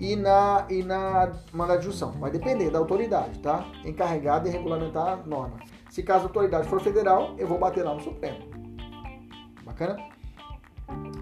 [0.00, 2.12] e na, e na mandado de junção.
[2.12, 3.64] Vai depender da autoridade, tá?
[3.84, 5.58] Encarregada de regulamentar a norma.
[5.90, 8.38] Se caso a autoridade for federal, eu vou bater lá no Supremo.
[9.64, 9.96] Bacana?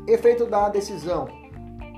[0.07, 1.29] Efeito da decisão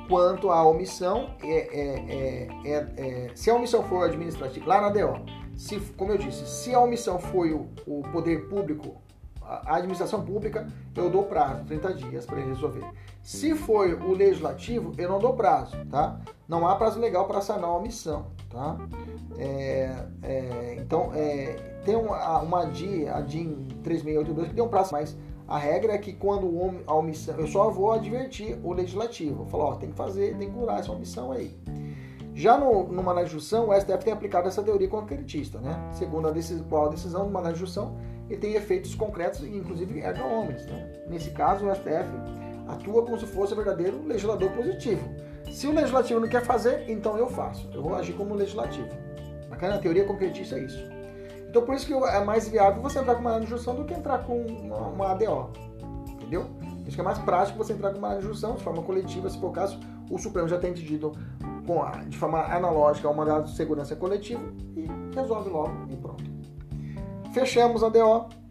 [0.08, 5.20] quanto à omissão, é, é, é, é, se a omissão for administrativa, lá na DO,
[5.56, 9.00] se, como eu disse, se a omissão foi o, o poder público
[9.46, 12.84] a administração pública, eu dou prazo, 30 dias para resolver.
[13.26, 16.20] Se for o legislativo, eu não dou prazo, tá?
[16.46, 18.78] Não há prazo legal para sanar a omissão, tá?
[19.36, 19.90] É,
[20.22, 25.18] é, então, é, tem uma, uma DIN, a DIN 3682, que tem um prazo, mas
[25.48, 26.48] a regra é que quando
[26.86, 30.54] a omissão, eu só vou advertir o legislativo, falar, ó, tem que fazer, tem que
[30.54, 31.58] curar essa omissão aí.
[32.32, 35.76] Já no, na junção, o STF tem aplicado essa teoria concretista, né?
[35.90, 37.96] Segundo a decisão, qual a decisão numa na junção,
[38.30, 40.92] ele tem efeitos concretos inclusive erga homens, né?
[41.08, 45.08] Nesse caso, o STF atua como se fosse verdadeiro legislador positivo.
[45.50, 47.68] Se o legislativo não quer fazer, então eu faço.
[47.72, 48.88] Eu vou agir como legislativo.
[49.48, 49.76] Bacana?
[49.76, 50.96] A teoria concretista é isso.
[51.48, 53.94] Então, por isso que é mais viável você entrar com uma na junção do que
[53.94, 55.50] entrar com uma, uma ADO.
[56.10, 56.44] Entendeu?
[56.60, 59.28] Por isso que é mais prático você entrar com uma na junção de forma coletiva,
[59.30, 60.74] se for o caso, o Supremo já tem
[61.66, 66.24] com a, de forma analógica ao mandado de segurança coletivo e resolve logo e pronto.
[67.32, 68.45] Fechamos a DO.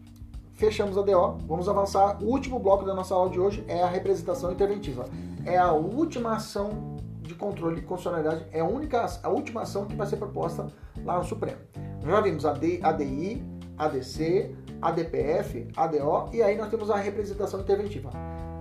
[0.56, 1.38] Fechamos a DO.
[1.46, 2.18] Vamos avançar.
[2.22, 5.04] O último bloco da nossa aula de hoje é a representação interventiva.
[5.44, 9.94] É a última ação de controle de constitucionalidade, é a única, a última ação que
[9.94, 10.68] vai ser proposta
[11.04, 11.58] lá no Supremo.
[12.04, 13.44] Já vimos a ADI,
[13.76, 18.10] ADC, ADPF, ADO e aí nós temos a representação interventiva.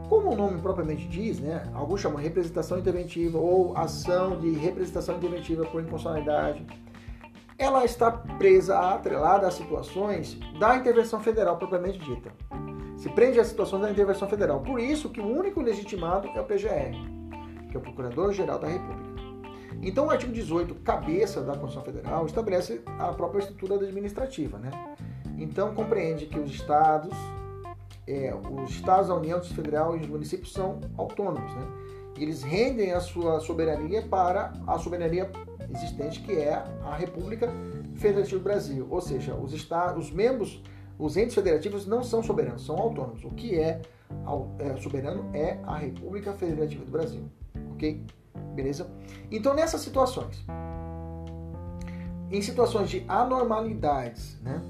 [0.09, 5.63] Como o nome propriamente diz, né, alguns chamam representação interventiva ou ação de representação interventiva
[5.65, 6.65] por inconstitucionalidade,
[7.57, 12.31] ela está presa, atrelada às situações da intervenção federal propriamente dita.
[12.97, 14.61] Se prende às situações da intervenção federal.
[14.61, 16.95] Por isso que o único legitimado é o PGR,
[17.69, 19.15] que é o Procurador-Geral da República.
[19.81, 24.57] Então, o artigo 18, cabeça da Constituição Federal, estabelece a própria estrutura administrativa.
[24.57, 24.71] Né?
[25.37, 27.15] Então, compreende que os estados,
[28.07, 31.67] é, os estados da União Federal e os municípios são autônomos, né?
[32.17, 35.29] Eles rendem a sua soberania para a soberania
[35.73, 36.53] existente, que é
[36.83, 37.51] a República
[37.95, 38.87] Federativa do Brasil.
[38.89, 40.61] Ou seja, os estados, os membros,
[40.97, 43.23] os entes federativos não são soberanos, são autônomos.
[43.23, 43.81] O que é,
[44.59, 47.23] é soberano é a República Federativa do Brasil.
[47.73, 48.05] Ok?
[48.53, 48.89] Beleza?
[49.31, 50.45] Então, nessas situações,
[52.31, 54.61] em situações de anormalidades, né?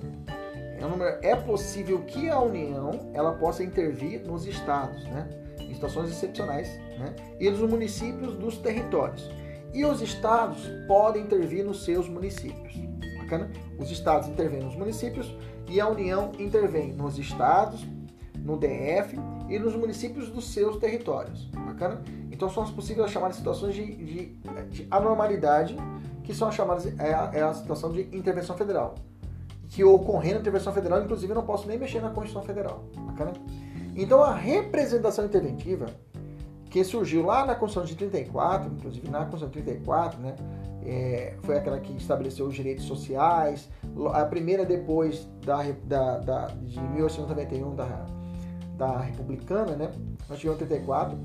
[1.21, 5.27] É, é possível que a União ela possa intervir nos estados, né?
[5.59, 7.15] em situações excepcionais, né?
[7.39, 9.29] e nos municípios dos territórios.
[9.75, 12.73] E os estados podem intervir nos seus municípios.
[13.19, 13.51] Bacana?
[13.77, 15.35] Os estados intervêm nos municípios
[15.67, 17.85] e a União intervém nos estados,
[18.39, 19.19] no DF
[19.49, 21.45] e nos municípios dos seus territórios.
[21.47, 22.01] Bacana?
[22.31, 24.25] Então são as possíveis chamadas situações de, de,
[24.69, 25.75] de anormalidade,
[26.23, 28.95] que são as chamadas é a, é a situação de intervenção federal
[29.67, 32.85] que ocorrendo intervenção federal, inclusive eu não posso nem mexer na Constituição Federal.
[32.95, 33.33] Bacana?
[33.95, 35.87] Então a representação interventiva,
[36.75, 40.35] que surgiu lá na Constituição de 34, inclusive na Constituição de 34, né,
[40.85, 43.69] é, foi aquela que estabeleceu os direitos sociais,
[44.13, 48.05] a primeira depois da, da, da de 1891 da,
[48.75, 49.89] da republicana, né,
[50.27, 51.17] nós tivemos 34.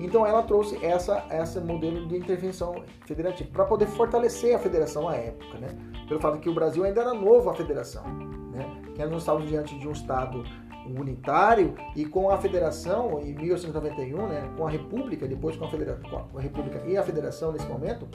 [0.00, 5.14] Então ela trouxe essa essa modelo de intervenção federativa para poder fortalecer a federação à
[5.16, 5.68] época, né?
[6.08, 8.04] pelo fato que o Brasil ainda era novo à federação,
[8.52, 8.82] né?
[8.94, 10.42] que nós estávamos diante de um Estado
[10.86, 16.28] unitário e com a federação em 1891, né, com a república, depois com a, federação,
[16.30, 18.08] com a república e a federação nesse momento,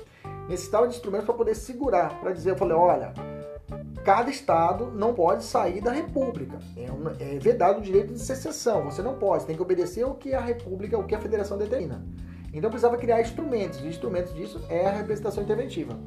[0.48, 3.14] necessitava de instrumentos para poder segurar, para dizer, eu falei, olha,
[4.04, 8.86] cada estado não pode sair da república, é, um, é vedado o direito de secessão,
[8.86, 12.04] você não pode, tem que obedecer o que a república, o que a federação determina.
[12.54, 16.00] Então precisava criar instrumentos, e instrumentos disso é a representação interventiva.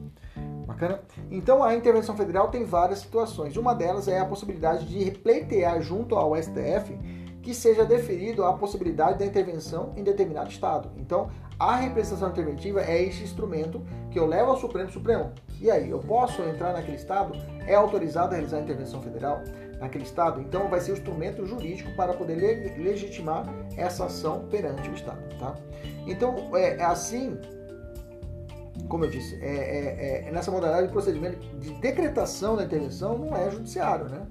[0.73, 1.01] Bacana?
[1.31, 3.57] Então a intervenção federal tem várias situações.
[3.57, 6.99] Uma delas é a possibilidade de pleitear junto ao STF
[7.43, 10.91] que seja deferido a possibilidade da intervenção em determinado estado.
[10.97, 15.33] Então, a representação interventiva é esse instrumento que eu levo ao Supremo Supremo.
[15.61, 17.37] E aí, eu posso entrar naquele estado?
[17.67, 19.43] É autorizado a realizar a intervenção federal
[19.81, 20.41] naquele estado?
[20.41, 23.45] Então, vai ser o instrumento jurídico para poder legitimar
[23.77, 25.57] essa ação perante o estado, tá?
[26.07, 27.37] Então, é, é assim
[28.89, 33.37] como eu disse, é, é, é, nessa modalidade de procedimento de decretação da intervenção não
[33.37, 34.27] é judiciário, né?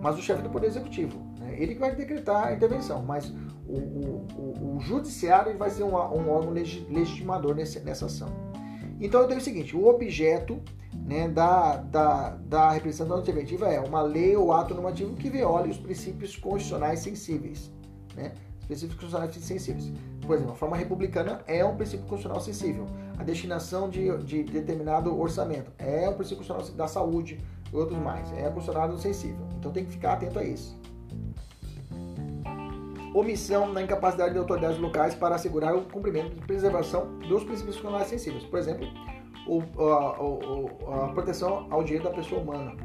[0.00, 1.18] mas o chefe do Poder Executivo.
[1.40, 1.56] Né?
[1.58, 3.32] Ele que vai decretar a intervenção, mas
[3.66, 8.28] o, o, o, o judiciário vai ser um, um órgão legitimador nesse, nessa ação.
[9.00, 10.60] Então eu tenho o seguinte: o objeto
[10.94, 15.78] né, da, da, da representação interventiva é uma lei ou ato normativo que viole os
[15.78, 17.70] princípios constitucionais sensíveis.
[18.16, 18.32] Né?
[18.66, 19.92] Princípios constitucionais sensíveis.
[20.26, 22.86] Por exemplo, a forma republicana é um princípio constitucional sensível.
[23.18, 27.40] A destinação de, de determinado orçamento é um princípio constitucional da saúde
[27.72, 28.32] e outros mais.
[28.32, 29.44] É considerado sensível.
[29.58, 30.78] Então tem que ficar atento a isso.
[33.12, 38.06] Omissão na incapacidade de autoridades locais para assegurar o cumprimento e preservação dos princípios constitucionais
[38.08, 38.44] sensíveis.
[38.44, 38.86] Por exemplo,
[39.48, 42.76] o, a, a, a proteção ao direito da pessoa humana.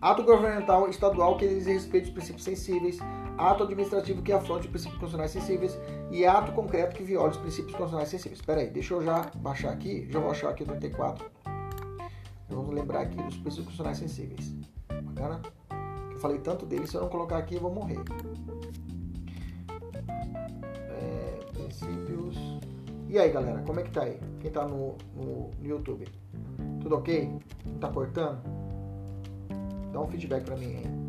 [0.00, 2.98] Ato governamental estadual que exige respeito aos princípios sensíveis,
[3.36, 5.78] ato administrativo que afronte os princípios constitucionais sensíveis
[6.12, 8.38] e ato concreto que viole os princípios constitucionais sensíveis.
[8.38, 11.24] Espera aí, deixa eu já baixar aqui, já vou achar aqui o 34.
[12.50, 14.54] Vamos lembrar aqui dos princípios constitucionais sensíveis.
[15.04, 15.40] Bacana?
[16.12, 17.98] Eu falei tanto deles, se eu não colocar aqui eu vou morrer.
[20.90, 22.36] É, princípios...
[23.08, 24.20] E aí, galera, como é que tá aí?
[24.40, 26.06] Quem tá no, no, no YouTube?
[26.82, 27.30] Tudo ok?
[27.64, 28.42] Não tá cortando?
[29.92, 31.01] Dá um feedback pra mim aí.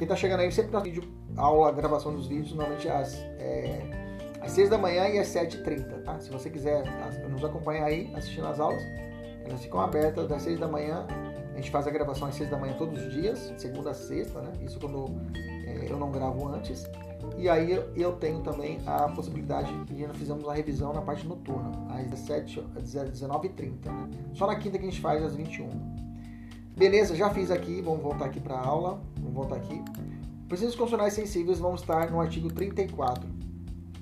[0.00, 1.04] Quem tá chegando aí sempre no vídeo,
[1.36, 3.82] aula, gravação dos vídeos, normalmente às, é,
[4.40, 6.18] às 6 da manhã e às 7h30, tá?
[6.20, 6.84] Se você quiser
[7.28, 8.82] nos acompanhar aí assistindo as aulas,
[9.44, 11.06] elas ficam abertas das 6 da manhã.
[11.52, 14.40] A gente faz a gravação às 6 da manhã todos os dias, segunda a sexta,
[14.40, 14.52] né?
[14.62, 15.04] Isso quando
[15.66, 16.88] é, eu não gravo antes.
[17.36, 21.72] E aí eu tenho também a possibilidade de nós fizemos a revisão na parte noturna,
[21.90, 23.84] às 17, às 19h30.
[23.84, 24.08] Né?
[24.32, 26.09] Só na quinta que a gente faz às 21
[26.76, 29.00] Beleza, já fiz aqui, vamos voltar aqui para a aula.
[29.16, 29.82] Vamos voltar aqui.
[30.48, 33.28] Princípios constitucionais sensíveis vão estar no artigo 34.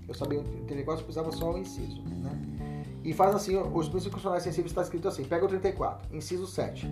[0.07, 2.03] Eu sabia o 34, precisava só o inciso.
[2.03, 2.85] Né?
[3.05, 6.89] E faz assim, os princípios constitucionais sensíveis está escrito assim, pega o 34, inciso 7.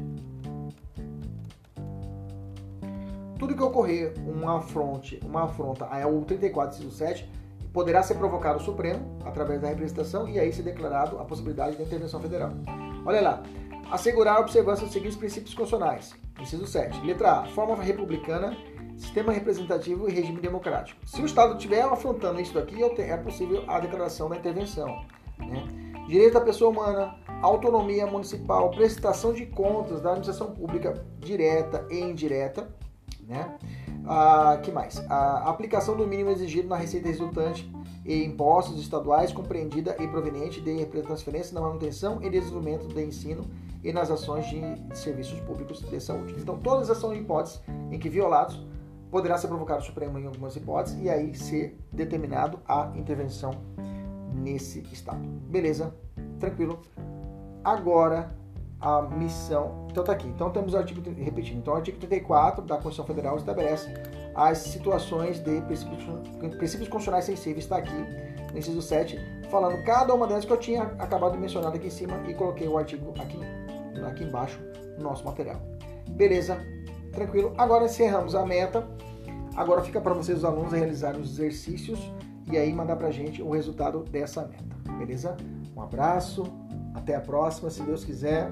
[3.38, 7.30] Tudo que ocorrer uma afronte, uma afronta ao 34, inciso 7,
[7.72, 11.82] poderá ser provocado o Supremo através da representação e aí ser declarado a possibilidade de
[11.82, 12.50] intervenção federal.
[13.04, 13.42] Olha lá,
[13.90, 16.14] assegurar a observância dos seguintes princípios constitucionais.
[16.40, 17.04] Inciso 7.
[17.04, 17.44] Letra A.
[17.46, 18.56] Forma republicana,
[18.96, 21.00] sistema representativo e regime democrático.
[21.06, 25.04] Se o Estado estiver afrontando isso daqui, é possível a declaração da intervenção.
[25.38, 25.66] Né?
[26.08, 32.68] Direito da pessoa humana, autonomia municipal, prestação de contas da administração pública direta e indireta.
[33.26, 33.56] Né?
[34.06, 34.98] Ah, que mais?
[35.10, 37.68] A aplicação do mínimo exigido na receita resultante
[38.04, 43.44] e impostos estaduais compreendida e proveniente de transferência na manutenção e desenvolvimento do ensino
[43.86, 44.60] e nas ações de,
[44.96, 46.34] serviços públicos de saúde.
[46.36, 47.62] Então, todas essas são hipóteses
[47.92, 48.60] em que violados
[49.12, 53.52] poderá ser provocado o Supremo em algumas hipóteses e aí ser determinado a intervenção
[54.34, 55.20] nesse estado.
[55.48, 55.94] Beleza?
[56.40, 56.80] Tranquilo?
[57.62, 58.34] Agora
[58.80, 59.86] a missão.
[59.88, 60.26] Então tá aqui.
[60.26, 61.58] Então temos o artigo repetindo.
[61.58, 63.88] Então o artigo 34 da Constituição Federal estabelece
[64.34, 66.04] as situações de princípios,
[66.56, 67.64] princípios constitucionais sensíveis.
[67.64, 67.94] Está aqui
[68.52, 69.16] no inciso 7,
[69.48, 72.66] falando cada uma delas que eu tinha acabado de mencionar aqui em cima e coloquei
[72.66, 73.38] o artigo aqui
[74.04, 74.58] aqui embaixo
[74.98, 75.60] no nosso material.
[76.10, 76.58] Beleza?
[77.12, 77.54] Tranquilo?
[77.56, 78.86] Agora encerramos a meta.
[79.56, 81.98] Agora fica para vocês, os alunos, realizarem os exercícios
[82.50, 84.76] e aí mandar para a gente o resultado dessa meta.
[84.98, 85.36] Beleza?
[85.74, 86.44] Um abraço,
[86.94, 88.50] até a próxima, se Deus quiser.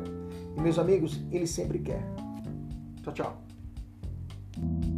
[0.57, 2.03] E meus amigos, Ele sempre quer.
[3.03, 4.94] Tchau, tchau.